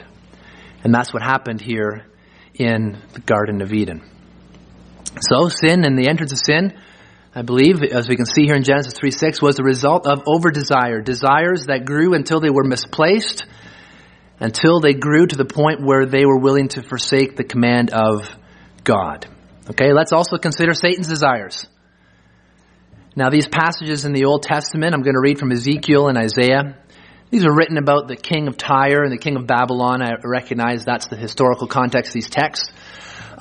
And 0.84 0.94
that's 0.94 1.14
what 1.14 1.24
happened 1.24 1.62
here 1.62 2.06
in 2.54 3.02
the 3.14 3.20
Garden 3.22 3.62
of 3.62 3.74
Eden. 3.74 4.02
So 5.20 5.50
sin 5.50 5.86
and 5.86 5.98
the 5.98 6.08
entrance 6.08 6.32
of 6.32 6.40
sin 6.40 6.74
I 7.34 7.44
believe, 7.44 7.82
as 7.82 8.10
we 8.10 8.18
can 8.18 8.26
see 8.26 8.44
here 8.44 8.56
in 8.56 8.64
Genesis 8.64 8.94
3 8.94 9.10
6, 9.12 9.42
was 9.42 9.56
the 9.56 9.64
result 9.64 10.06
of 10.06 10.24
over 10.28 10.52
desire. 10.52 11.00
Desires 11.00 11.68
that 11.68 11.86
grew 11.86 12.14
until 12.14 12.42
they 12.42 12.50
were 12.50 12.66
misplaced, 12.66 13.46
until 14.40 14.82
they 14.82 14.94
grew 14.94 15.26
to 15.26 15.36
the 15.38 15.46
point 15.46 15.82
where 15.82 16.06
they 16.06 16.26
were 16.26 16.38
willing 16.38 16.68
to 16.70 16.84
forsake 16.84 17.38
the 17.38 17.46
command 17.46 17.92
of 17.92 18.30
God. 18.84 19.28
Okay, 19.70 19.94
let's 19.94 20.12
also 20.12 20.38
consider 20.38 20.74
Satan's 20.74 21.08
desires. 21.08 21.68
Now, 23.16 23.30
these 23.30 23.48
passages 23.48 24.04
in 24.04 24.12
the 24.12 24.26
Old 24.26 24.44
Testament, 24.44 24.94
I'm 24.94 25.02
going 25.02 25.16
to 25.16 25.22
read 25.22 25.40
from 25.40 25.52
Ezekiel 25.52 26.08
and 26.08 26.18
Isaiah. 26.18 26.78
These 27.30 27.46
are 27.46 27.54
written 27.54 27.78
about 27.78 28.10
the 28.10 28.18
king 28.18 28.50
of 28.50 28.58
Tyre 28.58 29.04
and 29.04 29.12
the 29.12 29.18
king 29.18 29.38
of 29.38 29.48
Babylon. 29.48 30.02
I 30.02 30.16
recognize 30.24 30.84
that's 30.84 31.08
the 31.08 31.16
historical 31.16 31.68
context 31.68 32.10
of 32.10 32.14
these 32.14 32.30
texts. 32.30 32.72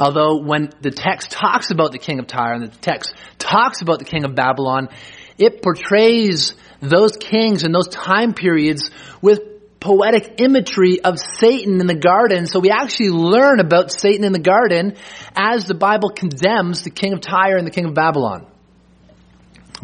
Although 0.00 0.38
when 0.38 0.70
the 0.80 0.90
text 0.90 1.30
talks 1.30 1.70
about 1.70 1.92
the 1.92 1.98
king 1.98 2.20
of 2.20 2.26
Tyre 2.26 2.54
and 2.54 2.64
the 2.64 2.76
text 2.78 3.14
talks 3.38 3.82
about 3.82 3.98
the 3.98 4.06
king 4.06 4.24
of 4.24 4.34
Babylon, 4.34 4.88
it 5.36 5.60
portrays 5.60 6.54
those 6.80 7.18
kings 7.18 7.64
and 7.64 7.74
those 7.74 7.88
time 7.88 8.32
periods 8.32 8.90
with 9.20 9.40
poetic 9.78 10.40
imagery 10.40 11.02
of 11.02 11.18
Satan 11.18 11.80
in 11.80 11.86
the 11.86 11.94
garden. 11.94 12.46
So 12.46 12.60
we 12.60 12.70
actually 12.70 13.10
learn 13.10 13.60
about 13.60 13.92
Satan 13.92 14.24
in 14.24 14.32
the 14.32 14.38
garden 14.38 14.96
as 15.36 15.66
the 15.66 15.74
Bible 15.74 16.08
condemns 16.08 16.82
the 16.82 16.90
king 16.90 17.12
of 17.12 17.20
Tyre 17.20 17.58
and 17.58 17.66
the 17.66 17.70
king 17.70 17.84
of 17.84 17.92
Babylon. 17.92 18.46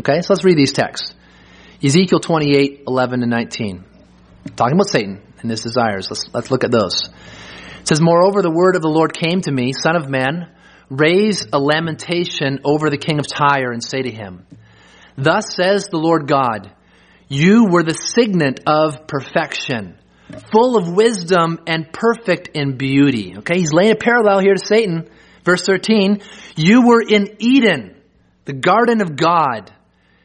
Okay, 0.00 0.22
so 0.22 0.32
let's 0.32 0.44
read 0.44 0.56
these 0.56 0.72
texts. 0.72 1.14
Ezekiel 1.84 2.20
28, 2.20 2.84
11 2.88 3.22
and 3.22 3.30
19. 3.30 3.84
Talking 4.56 4.74
about 4.74 4.88
Satan 4.88 5.20
and 5.40 5.50
his 5.50 5.62
desires. 5.62 6.08
Let's, 6.10 6.24
let's 6.32 6.50
look 6.50 6.64
at 6.64 6.70
those. 6.70 7.10
It 7.86 7.90
says, 7.90 8.00
Moreover, 8.00 8.42
the 8.42 8.50
word 8.50 8.74
of 8.74 8.82
the 8.82 8.88
Lord 8.88 9.14
came 9.14 9.42
to 9.42 9.52
me, 9.52 9.72
Son 9.72 9.94
of 9.94 10.10
man, 10.10 10.50
raise 10.90 11.46
a 11.52 11.60
lamentation 11.60 12.58
over 12.64 12.90
the 12.90 12.98
king 12.98 13.20
of 13.20 13.28
Tyre 13.28 13.70
and 13.70 13.80
say 13.80 14.02
to 14.02 14.10
him, 14.10 14.44
Thus 15.16 15.54
says 15.54 15.86
the 15.86 15.96
Lord 15.96 16.26
God, 16.26 16.72
You 17.28 17.68
were 17.70 17.84
the 17.84 17.94
signet 17.94 18.58
of 18.66 19.06
perfection, 19.06 20.00
full 20.50 20.76
of 20.76 20.96
wisdom 20.96 21.60
and 21.68 21.92
perfect 21.92 22.48
in 22.56 22.76
beauty. 22.76 23.36
Okay, 23.38 23.60
he's 23.60 23.72
laying 23.72 23.92
a 23.92 23.96
parallel 23.96 24.40
here 24.40 24.54
to 24.54 24.66
Satan. 24.66 25.08
Verse 25.44 25.62
13, 25.64 26.22
You 26.56 26.88
were 26.88 27.02
in 27.08 27.36
Eden, 27.38 27.94
the 28.46 28.52
garden 28.52 29.00
of 29.00 29.14
God. 29.14 29.72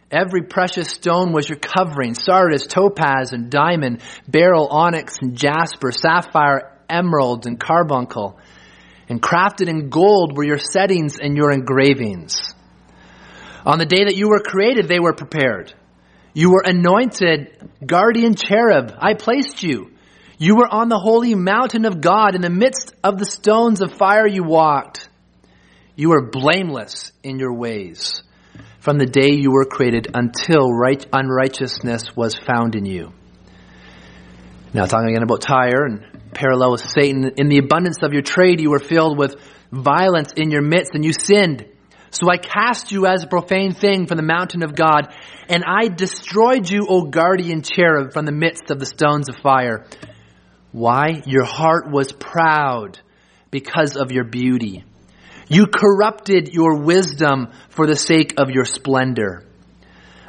Every 0.10 0.42
precious 0.42 0.90
stone 0.90 1.32
was 1.32 1.48
your 1.48 1.60
covering, 1.60 2.16
sardius, 2.16 2.66
topaz, 2.66 3.34
and 3.34 3.52
diamond, 3.52 4.02
beryl, 4.28 4.68
onyx, 4.68 5.20
and 5.22 5.38
jasper, 5.38 5.92
sapphire, 5.92 6.72
emeralds 6.92 7.48
and 7.48 7.60
carbuncle, 7.60 8.38
and 9.10 9.22
crafted 9.22 9.68
in 9.68 9.90
gold 9.90 10.36
were 10.36 10.44
your 10.44 10.58
settings 10.60 11.18
and 11.18 11.36
your 11.36 11.52
engravings. 11.52 12.54
On 13.66 13.80
the 13.80 13.86
day 13.86 14.06
that 14.06 14.16
you 14.16 14.30
were 14.30 14.40
created, 14.40 14.88
they 14.88 15.00
were 15.00 15.14
prepared. 15.14 15.74
You 16.34 16.52
were 16.52 16.64
anointed 16.66 17.70
guardian 17.86 18.36
cherub. 18.36 18.94
I 18.98 19.14
placed 19.14 19.64
you. 19.64 19.92
You 20.38 20.56
were 20.56 20.68
on 20.68 20.90
the 20.90 20.98
holy 20.98 21.36
mountain 21.36 21.86
of 21.86 22.02
God. 22.02 22.36
In 22.36 22.42
the 22.42 22.50
midst 22.50 22.94
of 23.04 23.20
the 23.20 23.26
stones 23.26 23.82
of 23.82 23.94
fire 23.94 24.28
you 24.28 24.44
walked. 24.44 25.08
You 25.96 26.10
were 26.10 26.30
blameless 26.30 27.12
in 27.22 27.38
your 27.38 27.54
ways 27.54 28.24
from 28.82 28.98
the 28.98 29.06
day 29.06 29.30
you 29.34 29.52
were 29.52 29.66
created 29.66 30.08
until 30.14 30.74
right, 30.74 31.06
unrighteousness 31.14 32.16
was 32.16 32.36
found 32.36 32.76
in 32.76 32.84
you. 32.84 33.14
Now 34.74 34.86
talking 34.86 35.10
again 35.10 35.22
about 35.22 35.42
Tyre 35.42 35.86
and 35.86 36.11
parallel 36.34 36.72
with 36.72 36.90
Satan. 36.90 37.32
In 37.38 37.50
the 37.50 37.60
abundance 37.60 37.98
of 38.04 38.14
your 38.14 38.22
trade, 38.22 38.60
you 38.62 38.72
were 38.72 38.80
filled 38.80 39.18
with 39.18 39.36
violence 39.72 40.32
in 40.36 40.52
your 40.52 40.62
midst, 40.62 40.92
and 40.94 41.06
you 41.06 41.14
sinned. 41.14 41.66
So 42.12 42.30
I 42.30 42.38
cast 42.38 42.92
you 42.92 43.06
as 43.06 43.24
a 43.24 43.28
profane 43.28 43.74
thing 43.74 44.06
from 44.06 44.18
the 44.18 44.24
mountain 44.24 44.64
of 44.64 44.76
God, 44.76 45.14
and 45.48 45.64
I 45.66 45.88
destroyed 45.88 46.70
you, 46.70 46.86
O 46.90 47.04
guardian 47.04 47.62
cherub, 47.62 48.12
from 48.12 48.26
the 48.26 48.34
midst 48.34 48.70
of 48.70 48.80
the 48.80 48.86
stones 48.86 49.30
of 49.30 49.38
fire. 49.38 49.86
Why? 50.74 51.22
Your 51.26 51.46
heart 51.46 51.90
was 51.90 52.12
proud 52.12 53.00
because 53.50 53.96
of 53.96 54.12
your 54.12 54.26
beauty. 54.26 54.84
You 55.48 55.68
corrupted 55.68 56.54
your 56.54 56.82
wisdom 56.82 57.52
for 57.70 57.88
the 57.88 57.96
sake 57.96 58.36
of 58.38 58.50
your 58.50 58.66
splendor. 58.66 59.46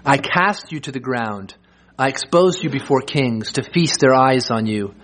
I 0.04 0.18
cast 0.18 0.72
you 0.72 0.80
to 0.80 0.92
the 0.92 1.00
ground. 1.00 1.54
I 1.98 2.08
exposed 2.08 2.62
you 2.64 2.70
before 2.70 3.02
kings 3.02 3.52
to 3.52 3.62
feast 3.62 4.00
their 4.00 4.14
eyes 4.14 4.50
on 4.50 4.66
you 4.66 4.94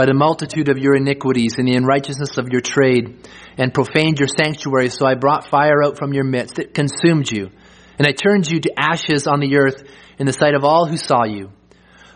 by 0.00 0.06
the 0.06 0.14
multitude 0.14 0.70
of 0.70 0.78
your 0.78 0.96
iniquities 0.96 1.56
and 1.58 1.68
the 1.68 1.74
unrighteousness 1.74 2.38
of 2.38 2.48
your 2.48 2.62
trade, 2.62 3.28
and 3.58 3.74
profaned 3.74 4.18
your 4.18 4.28
sanctuary. 4.28 4.88
So 4.88 5.04
I 5.04 5.14
brought 5.14 5.48
fire 5.48 5.84
out 5.84 5.98
from 5.98 6.14
your 6.14 6.24
midst. 6.24 6.58
It 6.58 6.72
consumed 6.72 7.30
you. 7.30 7.50
And 7.98 8.08
I 8.08 8.12
turned 8.12 8.50
you 8.50 8.60
to 8.60 8.72
ashes 8.78 9.26
on 9.26 9.40
the 9.40 9.58
earth 9.58 9.82
in 10.18 10.24
the 10.24 10.32
sight 10.32 10.54
of 10.54 10.64
all 10.64 10.86
who 10.86 10.96
saw 10.96 11.24
you. 11.26 11.50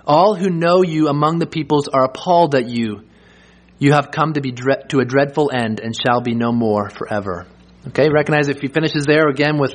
All 0.06 0.34
who 0.34 0.48
know 0.48 0.82
you 0.82 1.08
among 1.08 1.40
the 1.40 1.46
peoples 1.46 1.86
are 1.88 2.04
appalled 2.04 2.54
at 2.54 2.70
you. 2.70 3.02
You 3.78 3.92
have 3.92 4.10
come 4.10 4.32
to 4.32 4.40
be 4.40 4.52
dre- 4.52 4.84
to 4.88 5.00
a 5.00 5.04
dreadful 5.04 5.50
end 5.54 5.78
and 5.78 5.94
shall 5.94 6.22
be 6.22 6.34
no 6.34 6.52
more 6.52 6.88
forever. 6.88 7.46
Okay, 7.88 8.08
recognize 8.08 8.48
if 8.48 8.62
he 8.62 8.68
finishes 8.68 9.04
there 9.04 9.28
again 9.28 9.58
with 9.58 9.74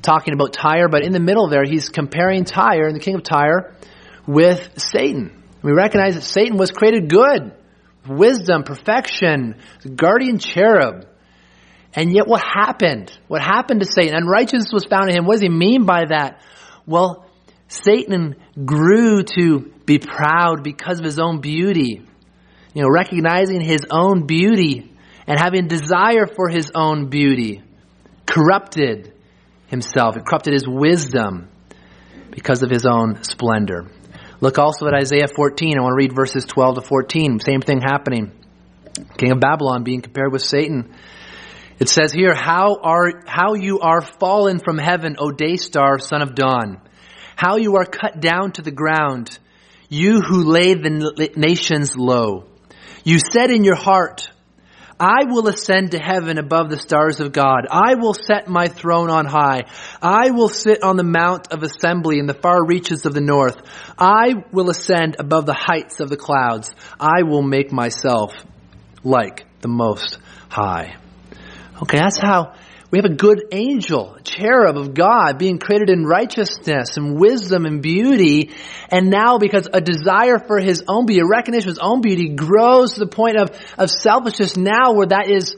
talking 0.00 0.32
about 0.32 0.54
Tyre, 0.54 0.88
but 0.88 1.04
in 1.04 1.12
the 1.12 1.20
middle 1.20 1.50
there 1.50 1.64
he's 1.64 1.90
comparing 1.90 2.44
Tyre 2.44 2.86
and 2.86 2.96
the 2.96 3.00
king 3.00 3.16
of 3.16 3.22
Tyre 3.22 3.74
with 4.26 4.80
Satan. 4.80 5.39
We 5.62 5.72
recognize 5.72 6.14
that 6.14 6.22
Satan 6.22 6.56
was 6.56 6.70
created 6.70 7.10
good, 7.10 7.52
wisdom, 8.08 8.62
perfection, 8.62 9.56
guardian 9.94 10.38
cherub. 10.38 11.06
And 11.92 12.12
yet 12.12 12.26
what 12.26 12.42
happened? 12.42 13.16
What 13.28 13.42
happened 13.42 13.80
to 13.80 13.86
Satan? 13.86 14.14
Unrighteousness 14.14 14.72
was 14.72 14.84
found 14.84 15.10
in 15.10 15.16
him. 15.16 15.26
What 15.26 15.34
does 15.34 15.42
he 15.42 15.48
mean 15.48 15.84
by 15.84 16.06
that? 16.06 16.40
Well, 16.86 17.26
Satan 17.68 18.36
grew 18.64 19.22
to 19.36 19.72
be 19.86 19.98
proud 19.98 20.62
because 20.62 20.98
of 20.98 21.04
his 21.04 21.18
own 21.18 21.40
beauty. 21.40 22.06
You 22.74 22.82
know, 22.82 22.88
recognizing 22.88 23.60
his 23.60 23.84
own 23.90 24.26
beauty 24.26 24.92
and 25.26 25.38
having 25.38 25.66
desire 25.66 26.26
for 26.26 26.48
his 26.48 26.70
own 26.74 27.08
beauty. 27.10 27.62
Corrupted 28.26 29.12
himself. 29.66 30.16
It 30.16 30.24
corrupted 30.24 30.52
his 30.52 30.66
wisdom 30.66 31.48
because 32.30 32.62
of 32.62 32.70
his 32.70 32.86
own 32.86 33.22
splendor. 33.24 33.90
Look 34.40 34.58
also 34.58 34.86
at 34.86 34.94
Isaiah 34.94 35.28
14. 35.28 35.78
I 35.78 35.82
want 35.82 35.92
to 35.92 35.96
read 35.96 36.14
verses 36.14 36.44
12 36.46 36.76
to 36.76 36.80
14. 36.80 37.40
Same 37.40 37.60
thing 37.60 37.80
happening. 37.80 38.32
King 39.18 39.32
of 39.32 39.40
Babylon 39.40 39.84
being 39.84 40.00
compared 40.00 40.32
with 40.32 40.42
Satan. 40.42 40.94
It 41.78 41.88
says 41.88 42.12
here, 42.12 42.34
how 42.34 42.76
are, 42.82 43.22
how 43.26 43.54
you 43.54 43.80
are 43.80 44.00
fallen 44.00 44.58
from 44.58 44.78
heaven, 44.78 45.16
O 45.18 45.30
day 45.30 45.56
star, 45.56 45.98
son 45.98 46.22
of 46.22 46.34
dawn. 46.34 46.80
How 47.36 47.56
you 47.56 47.76
are 47.76 47.86
cut 47.86 48.20
down 48.20 48.52
to 48.52 48.62
the 48.62 48.70
ground, 48.70 49.38
you 49.88 50.20
who 50.20 50.44
laid 50.44 50.82
the 50.82 51.30
nations 51.36 51.96
low. 51.96 52.44
You 53.04 53.18
said 53.18 53.50
in 53.50 53.64
your 53.64 53.76
heart, 53.76 54.30
I 55.00 55.24
will 55.24 55.48
ascend 55.48 55.92
to 55.92 55.98
heaven 55.98 56.36
above 56.36 56.68
the 56.68 56.78
stars 56.78 57.20
of 57.20 57.32
God. 57.32 57.66
I 57.70 57.94
will 57.94 58.12
set 58.12 58.48
my 58.48 58.66
throne 58.68 59.08
on 59.08 59.24
high. 59.24 59.62
I 60.02 60.30
will 60.30 60.50
sit 60.50 60.82
on 60.82 60.96
the 60.98 61.02
mount 61.02 61.50
of 61.52 61.62
assembly 61.62 62.18
in 62.18 62.26
the 62.26 62.34
far 62.34 62.62
reaches 62.62 63.06
of 63.06 63.14
the 63.14 63.22
north. 63.22 63.56
I 63.98 64.44
will 64.52 64.68
ascend 64.68 65.16
above 65.18 65.46
the 65.46 65.54
heights 65.54 66.00
of 66.00 66.10
the 66.10 66.18
clouds. 66.18 66.74
I 67.00 67.22
will 67.22 67.42
make 67.42 67.72
myself 67.72 68.34
like 69.02 69.46
the 69.62 69.68
most 69.68 70.18
high. 70.50 70.96
Okay, 71.82 71.96
that's 71.96 72.18
how 72.18 72.52
we 72.90 72.98
have 72.98 73.04
a 73.04 73.14
good 73.14 73.44
angel, 73.52 74.18
cherub 74.24 74.76
of 74.76 74.94
God 74.94 75.38
being 75.38 75.58
created 75.58 75.90
in 75.90 76.04
righteousness 76.04 76.96
and 76.96 77.20
wisdom 77.20 77.64
and 77.64 77.80
beauty. 77.80 78.50
And 78.90 79.10
now 79.10 79.38
because 79.38 79.68
a 79.72 79.80
desire 79.80 80.40
for 80.40 80.58
his 80.58 80.82
own 80.88 81.06
beauty, 81.06 81.20
a 81.20 81.26
recognition 81.26 81.68
of 81.68 81.76
his 81.76 81.78
own 81.78 82.00
beauty 82.00 82.30
grows 82.30 82.94
to 82.94 83.00
the 83.00 83.06
point 83.06 83.36
of, 83.36 83.50
of 83.78 83.90
selfishness 83.90 84.56
now 84.56 84.92
where 84.92 85.06
that 85.06 85.30
is 85.30 85.54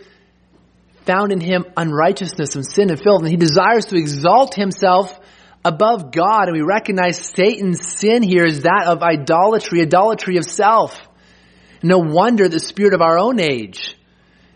found 1.06 1.32
in 1.32 1.40
him 1.40 1.64
unrighteousness 1.74 2.54
and 2.54 2.66
sin 2.66 2.90
and 2.90 3.02
filth. 3.02 3.22
And 3.22 3.30
he 3.30 3.36
desires 3.36 3.86
to 3.86 3.96
exalt 3.96 4.54
himself 4.54 5.18
above 5.64 6.12
God. 6.12 6.48
And 6.48 6.52
we 6.52 6.62
recognize 6.62 7.18
Satan's 7.18 7.96
sin 7.98 8.22
here 8.22 8.44
is 8.44 8.62
that 8.62 8.84
of 8.88 9.02
idolatry, 9.02 9.80
idolatry 9.80 10.36
of 10.36 10.44
self. 10.44 11.00
No 11.82 11.98
wonder 11.98 12.46
the 12.46 12.58
spirit 12.58 12.92
of 12.92 13.00
our 13.00 13.18
own 13.18 13.40
age 13.40 13.96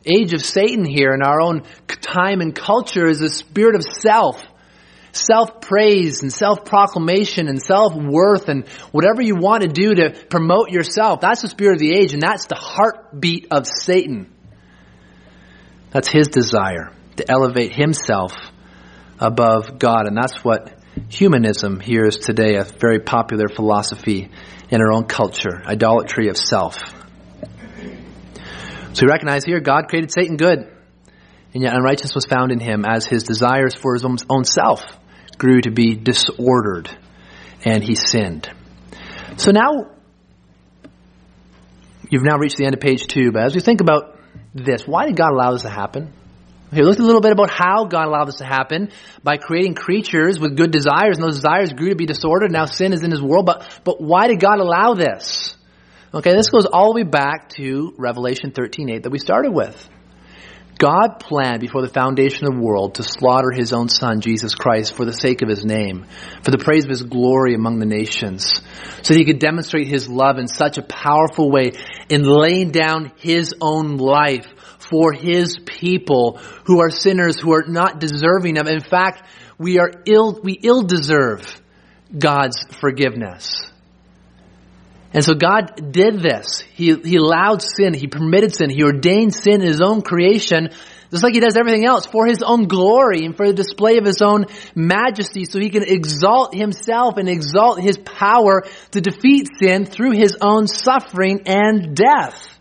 age 0.06 0.32
of 0.32 0.44
Satan 0.44 0.84
here 0.84 1.12
in 1.12 1.22
our 1.22 1.40
own 1.40 1.62
time 2.00 2.40
and 2.40 2.54
culture 2.54 3.06
is 3.06 3.20
a 3.20 3.28
spirit 3.28 3.74
of 3.74 3.82
self. 3.82 4.42
Self-praise 5.12 6.22
and 6.22 6.32
self-proclamation 6.32 7.48
and 7.48 7.60
self-worth 7.60 8.48
and 8.48 8.68
whatever 8.92 9.22
you 9.22 9.34
want 9.34 9.62
to 9.62 9.68
do 9.68 9.94
to 9.94 10.10
promote 10.28 10.70
yourself. 10.70 11.20
That's 11.20 11.40
the 11.40 11.48
spirit 11.48 11.74
of 11.74 11.78
the 11.78 11.94
age 11.94 12.12
and 12.12 12.22
that's 12.22 12.46
the 12.46 12.54
heartbeat 12.54 13.48
of 13.50 13.66
Satan. 13.66 14.30
That's 15.90 16.08
his 16.08 16.28
desire 16.28 16.92
to 17.16 17.30
elevate 17.30 17.74
himself 17.74 18.34
above 19.18 19.78
God. 19.78 20.06
And 20.06 20.16
that's 20.16 20.44
what 20.44 20.78
humanism 21.08 21.80
here 21.80 22.04
is 22.04 22.16
today, 22.16 22.56
a 22.56 22.64
very 22.64 23.00
popular 23.00 23.48
philosophy 23.48 24.30
in 24.68 24.80
our 24.80 24.92
own 24.92 25.04
culture. 25.04 25.62
Idolatry 25.64 26.28
of 26.28 26.36
self. 26.36 26.76
So 28.96 29.04
we 29.04 29.10
recognize 29.10 29.44
here 29.44 29.60
God 29.60 29.88
created 29.88 30.10
Satan 30.10 30.38
good, 30.38 30.72
and 31.52 31.62
yet 31.62 31.74
unrighteousness 31.74 32.14
was 32.14 32.24
found 32.24 32.50
in 32.50 32.60
him 32.60 32.86
as 32.86 33.04
his 33.04 33.24
desires 33.24 33.74
for 33.74 33.92
his 33.92 34.06
own 34.06 34.44
self 34.44 34.82
grew 35.36 35.60
to 35.60 35.70
be 35.70 35.94
disordered, 35.94 36.88
and 37.62 37.84
he 37.84 37.94
sinned. 37.94 38.50
So 39.36 39.50
now, 39.50 39.90
you've 42.08 42.22
now 42.22 42.38
reached 42.38 42.56
the 42.56 42.64
end 42.64 42.72
of 42.72 42.80
page 42.80 43.06
two, 43.06 43.32
but 43.32 43.42
as 43.42 43.54
we 43.54 43.60
think 43.60 43.82
about 43.82 44.18
this, 44.54 44.86
why 44.86 45.04
did 45.04 45.16
God 45.16 45.32
allow 45.32 45.52
this 45.52 45.62
to 45.62 45.68
happen? 45.68 46.10
Okay, 46.72 46.80
look 46.80 46.98
a 46.98 47.02
little 47.02 47.20
bit 47.20 47.32
about 47.32 47.50
how 47.50 47.84
God 47.84 48.06
allowed 48.06 48.28
this 48.28 48.36
to 48.36 48.46
happen 48.46 48.92
by 49.22 49.36
creating 49.36 49.74
creatures 49.74 50.40
with 50.40 50.56
good 50.56 50.70
desires, 50.70 51.18
and 51.18 51.22
those 51.26 51.34
desires 51.34 51.70
grew 51.74 51.90
to 51.90 51.96
be 51.96 52.06
disordered. 52.06 52.50
Now 52.50 52.64
sin 52.64 52.94
is 52.94 53.02
in 53.02 53.10
his 53.10 53.20
world, 53.20 53.44
but, 53.44 53.68
but 53.84 54.00
why 54.00 54.28
did 54.28 54.40
God 54.40 54.58
allow 54.58 54.94
this? 54.94 55.54
Okay, 56.16 56.32
this 56.32 56.48
goes 56.48 56.64
all 56.64 56.94
the 56.94 57.02
way 57.02 57.02
back 57.02 57.50
to 57.56 57.92
Revelation 57.98 58.50
13:8 58.50 59.02
that 59.02 59.10
we 59.10 59.18
started 59.18 59.52
with. 59.52 59.76
God 60.78 61.20
planned 61.20 61.60
before 61.60 61.82
the 61.82 61.92
foundation 61.92 62.46
of 62.46 62.54
the 62.54 62.60
world 62.62 62.94
to 62.94 63.02
slaughter 63.02 63.50
his 63.50 63.74
own 63.74 63.90
son, 63.90 64.22
Jesus 64.22 64.54
Christ, 64.54 64.94
for 64.94 65.04
the 65.04 65.12
sake 65.12 65.42
of 65.42 65.50
his 65.50 65.62
name, 65.62 66.06
for 66.42 66.50
the 66.50 66.56
praise 66.56 66.84
of 66.84 66.90
his 66.90 67.02
glory 67.02 67.54
among 67.54 67.80
the 67.80 67.86
nations, 67.86 68.62
so 69.02 69.12
that 69.12 69.18
he 69.18 69.26
could 69.26 69.40
demonstrate 69.40 69.88
his 69.88 70.08
love 70.08 70.38
in 70.38 70.48
such 70.48 70.78
a 70.78 70.82
powerful 70.82 71.50
way 71.50 71.72
in 72.08 72.22
laying 72.22 72.70
down 72.70 73.12
his 73.16 73.54
own 73.60 73.98
life 73.98 74.46
for 74.78 75.12
his 75.12 75.58
people 75.66 76.40
who 76.64 76.80
are 76.80 76.90
sinners, 76.90 77.38
who 77.38 77.52
are 77.52 77.66
not 77.68 78.00
deserving 78.00 78.56
of. 78.56 78.68
In 78.68 78.80
fact, 78.80 79.22
we 79.58 79.78
are 79.78 79.92
ill, 80.06 80.40
we 80.42 80.58
ill 80.62 80.80
deserve 80.80 81.60
God's 82.18 82.64
forgiveness. 82.80 83.70
And 85.12 85.24
so 85.24 85.34
God 85.34 85.92
did 85.92 86.20
this. 86.20 86.60
He, 86.74 86.94
he 86.94 87.16
allowed 87.16 87.62
sin. 87.62 87.94
He 87.94 88.06
permitted 88.06 88.54
sin. 88.54 88.70
He 88.70 88.82
ordained 88.82 89.34
sin 89.34 89.60
in 89.60 89.66
His 89.66 89.80
own 89.80 90.02
creation, 90.02 90.70
just 91.10 91.22
like 91.22 91.34
He 91.34 91.40
does 91.40 91.56
everything 91.56 91.86
else, 91.86 92.06
for 92.06 92.26
His 92.26 92.42
own 92.42 92.66
glory 92.66 93.24
and 93.24 93.36
for 93.36 93.46
the 93.46 93.54
display 93.54 93.98
of 93.98 94.04
His 94.04 94.20
own 94.20 94.46
majesty, 94.74 95.44
so 95.44 95.58
He 95.58 95.70
can 95.70 95.84
exalt 95.84 96.54
Himself 96.54 97.16
and 97.16 97.28
exalt 97.28 97.80
His 97.80 97.98
power 97.98 98.64
to 98.90 99.00
defeat 99.00 99.48
sin 99.58 99.86
through 99.86 100.12
His 100.12 100.36
own 100.40 100.66
suffering 100.66 101.42
and 101.46 101.96
death. 101.96 102.58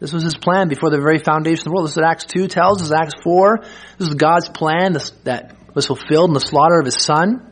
This 0.00 0.12
was 0.12 0.24
His 0.24 0.36
plan 0.36 0.68
before 0.68 0.90
the 0.90 0.98
very 0.98 1.18
foundation 1.18 1.60
of 1.60 1.64
the 1.64 1.72
world. 1.72 1.86
This 1.86 1.92
is 1.92 1.98
what 1.98 2.06
Acts 2.06 2.24
2 2.24 2.48
tells 2.48 2.82
us, 2.82 2.90
Acts 2.90 3.20
4. 3.22 3.58
This 3.98 4.08
is 4.08 4.14
God's 4.14 4.48
plan 4.48 4.96
that 5.24 5.56
was 5.74 5.86
fulfilled 5.86 6.30
in 6.30 6.34
the 6.34 6.40
slaughter 6.40 6.80
of 6.80 6.86
His 6.86 6.96
Son. 6.96 7.49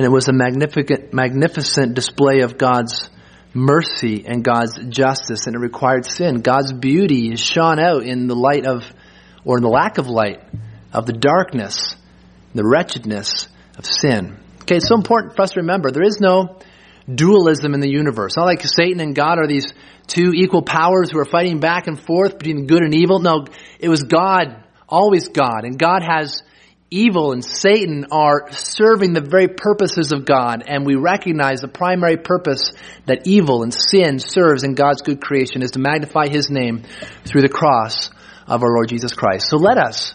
And 0.00 0.06
it 0.06 0.10
was 0.10 0.28
a 0.28 0.32
magnificent, 0.32 1.12
magnificent 1.12 1.92
display 1.92 2.40
of 2.40 2.56
God's 2.56 3.10
mercy 3.52 4.24
and 4.26 4.42
God's 4.42 4.78
justice, 4.88 5.46
and 5.46 5.54
it 5.54 5.58
required 5.58 6.06
sin. 6.06 6.40
God's 6.40 6.72
beauty 6.72 7.30
is 7.30 7.38
shone 7.38 7.78
out 7.78 8.04
in 8.04 8.26
the 8.26 8.34
light 8.34 8.64
of, 8.64 8.82
or 9.44 9.58
in 9.58 9.62
the 9.62 9.68
lack 9.68 9.98
of 9.98 10.08
light, 10.08 10.42
of 10.90 11.04
the 11.04 11.12
darkness, 11.12 11.96
the 12.54 12.64
wretchedness 12.64 13.46
of 13.76 13.84
sin. 13.84 14.38
Okay, 14.62 14.76
it's 14.76 14.88
so 14.88 14.94
important 14.94 15.36
for 15.36 15.42
us 15.42 15.50
to 15.50 15.60
remember 15.60 15.90
there 15.90 16.02
is 16.02 16.18
no 16.18 16.60
dualism 17.14 17.74
in 17.74 17.80
the 17.80 17.90
universe. 17.90 18.38
Not 18.38 18.46
like 18.46 18.62
Satan 18.62 19.00
and 19.00 19.14
God 19.14 19.36
are 19.38 19.46
these 19.46 19.66
two 20.06 20.32
equal 20.34 20.62
powers 20.62 21.10
who 21.10 21.18
are 21.18 21.26
fighting 21.26 21.60
back 21.60 21.88
and 21.88 22.00
forth 22.00 22.38
between 22.38 22.66
good 22.66 22.82
and 22.82 22.94
evil. 22.94 23.18
No, 23.18 23.44
it 23.78 23.90
was 23.90 24.04
God, 24.04 24.64
always 24.88 25.28
God, 25.28 25.64
and 25.64 25.78
God 25.78 26.02
has 26.02 26.42
evil 26.90 27.32
and 27.32 27.44
Satan 27.44 28.06
are 28.10 28.50
serving 28.50 29.12
the 29.12 29.20
very 29.20 29.48
purposes 29.48 30.12
of 30.12 30.24
God, 30.24 30.64
and 30.66 30.84
we 30.84 30.96
recognize 30.96 31.60
the 31.60 31.68
primary 31.68 32.16
purpose 32.16 32.72
that 33.06 33.26
evil 33.26 33.62
and 33.62 33.72
sin 33.72 34.18
serves 34.18 34.64
in 34.64 34.74
God's 34.74 35.02
good 35.02 35.20
creation 35.20 35.62
is 35.62 35.72
to 35.72 35.78
magnify 35.78 36.28
His 36.28 36.50
name 36.50 36.82
through 37.24 37.42
the 37.42 37.48
cross 37.48 38.10
of 38.46 38.62
our 38.62 38.74
Lord 38.74 38.88
Jesus 38.88 39.14
Christ. 39.14 39.48
So 39.48 39.56
let 39.56 39.78
us 39.78 40.14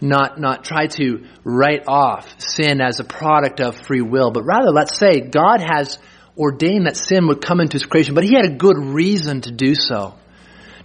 not, 0.00 0.40
not 0.40 0.64
try 0.64 0.88
to 0.88 1.26
write 1.44 1.84
off 1.86 2.40
sin 2.40 2.80
as 2.80 2.98
a 2.98 3.04
product 3.04 3.60
of 3.60 3.76
free 3.76 4.02
will, 4.02 4.30
but 4.30 4.44
rather 4.44 4.70
let's 4.70 4.98
say 4.98 5.20
God 5.20 5.60
has 5.60 5.98
ordained 6.36 6.86
that 6.86 6.96
sin 6.96 7.28
would 7.28 7.40
come 7.40 7.60
into 7.60 7.74
His 7.74 7.86
creation, 7.86 8.14
but 8.14 8.24
He 8.24 8.34
had 8.34 8.44
a 8.44 8.56
good 8.56 8.76
reason 8.76 9.40
to 9.42 9.52
do 9.52 9.74
so 9.74 10.14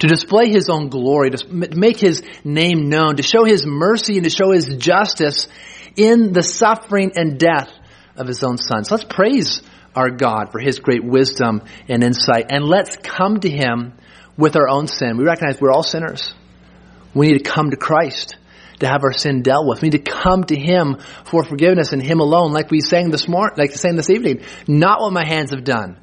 to 0.01 0.07
display 0.07 0.49
his 0.49 0.67
own 0.67 0.89
glory, 0.89 1.29
to 1.29 1.47
make 1.47 1.99
his 1.99 2.23
name 2.43 2.89
known, 2.89 3.17
to 3.17 3.23
show 3.23 3.45
his 3.45 3.67
mercy 3.67 4.15
and 4.15 4.23
to 4.23 4.31
show 4.31 4.51
his 4.51 4.75
justice 4.77 5.47
in 5.95 6.33
the 6.33 6.41
suffering 6.41 7.11
and 7.15 7.37
death 7.39 7.69
of 8.15 8.27
his 8.27 8.43
own 8.43 8.57
son. 8.57 8.83
So 8.83 8.95
let's 8.95 9.05
praise 9.07 9.61
our 9.95 10.09
God 10.09 10.51
for 10.51 10.59
his 10.59 10.79
great 10.79 11.03
wisdom 11.03 11.61
and 11.87 12.03
insight 12.03 12.47
and 12.49 12.65
let's 12.65 12.97
come 12.97 13.39
to 13.41 13.49
him 13.49 13.93
with 14.37 14.55
our 14.55 14.67
own 14.67 14.87
sin. 14.87 15.17
We 15.17 15.23
recognize 15.23 15.61
we're 15.61 15.71
all 15.71 15.83
sinners. 15.83 16.33
We 17.13 17.27
need 17.27 17.43
to 17.43 17.51
come 17.51 17.69
to 17.69 17.77
Christ 17.77 18.37
to 18.79 18.87
have 18.87 19.03
our 19.03 19.13
sin 19.13 19.43
dealt 19.43 19.67
with. 19.67 19.83
We 19.83 19.89
need 19.89 20.03
to 20.03 20.11
come 20.11 20.45
to 20.45 20.55
Him 20.55 20.97
for 21.25 21.43
forgiveness 21.43 21.93
and 21.93 22.01
Him 22.01 22.21
alone, 22.21 22.53
like 22.53 22.71
we 22.71 22.81
sang 22.81 23.11
this 23.11 23.27
morning, 23.27 23.55
like 23.57 23.69
we 23.69 23.75
sang 23.75 23.97
this 23.97 24.09
evening. 24.09 24.41
Not 24.67 25.01
what 25.01 25.13
my 25.13 25.25
hands 25.25 25.51
have 25.51 25.63
done, 25.63 25.99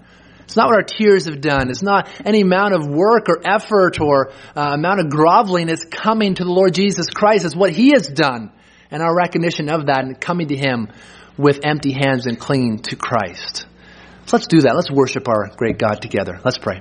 it's 0.48 0.56
not 0.56 0.68
what 0.68 0.76
our 0.76 0.82
tears 0.82 1.26
have 1.26 1.42
done. 1.42 1.68
It's 1.68 1.82
not 1.82 2.08
any 2.24 2.40
amount 2.40 2.72
of 2.72 2.86
work 2.86 3.28
or 3.28 3.38
effort 3.46 4.00
or 4.00 4.30
uh, 4.56 4.70
amount 4.72 5.00
of 5.00 5.10
groveling 5.10 5.66
that's 5.66 5.84
coming 5.84 6.36
to 6.36 6.42
the 6.42 6.50
Lord 6.50 6.72
Jesus 6.72 7.10
Christ. 7.10 7.44
It's 7.44 7.54
what 7.54 7.70
He 7.70 7.90
has 7.90 8.08
done 8.08 8.50
and 8.90 9.02
our 9.02 9.14
recognition 9.14 9.68
of 9.68 9.88
that 9.88 10.06
and 10.06 10.18
coming 10.18 10.48
to 10.48 10.56
Him 10.56 10.88
with 11.36 11.60
empty 11.64 11.92
hands 11.92 12.24
and 12.24 12.40
clinging 12.40 12.78
to 12.84 12.96
Christ. 12.96 13.66
So 14.24 14.38
let's 14.38 14.46
do 14.46 14.62
that. 14.62 14.74
Let's 14.74 14.90
worship 14.90 15.28
our 15.28 15.50
great 15.54 15.76
God 15.76 16.00
together. 16.00 16.40
Let's 16.42 16.56
pray. 16.56 16.80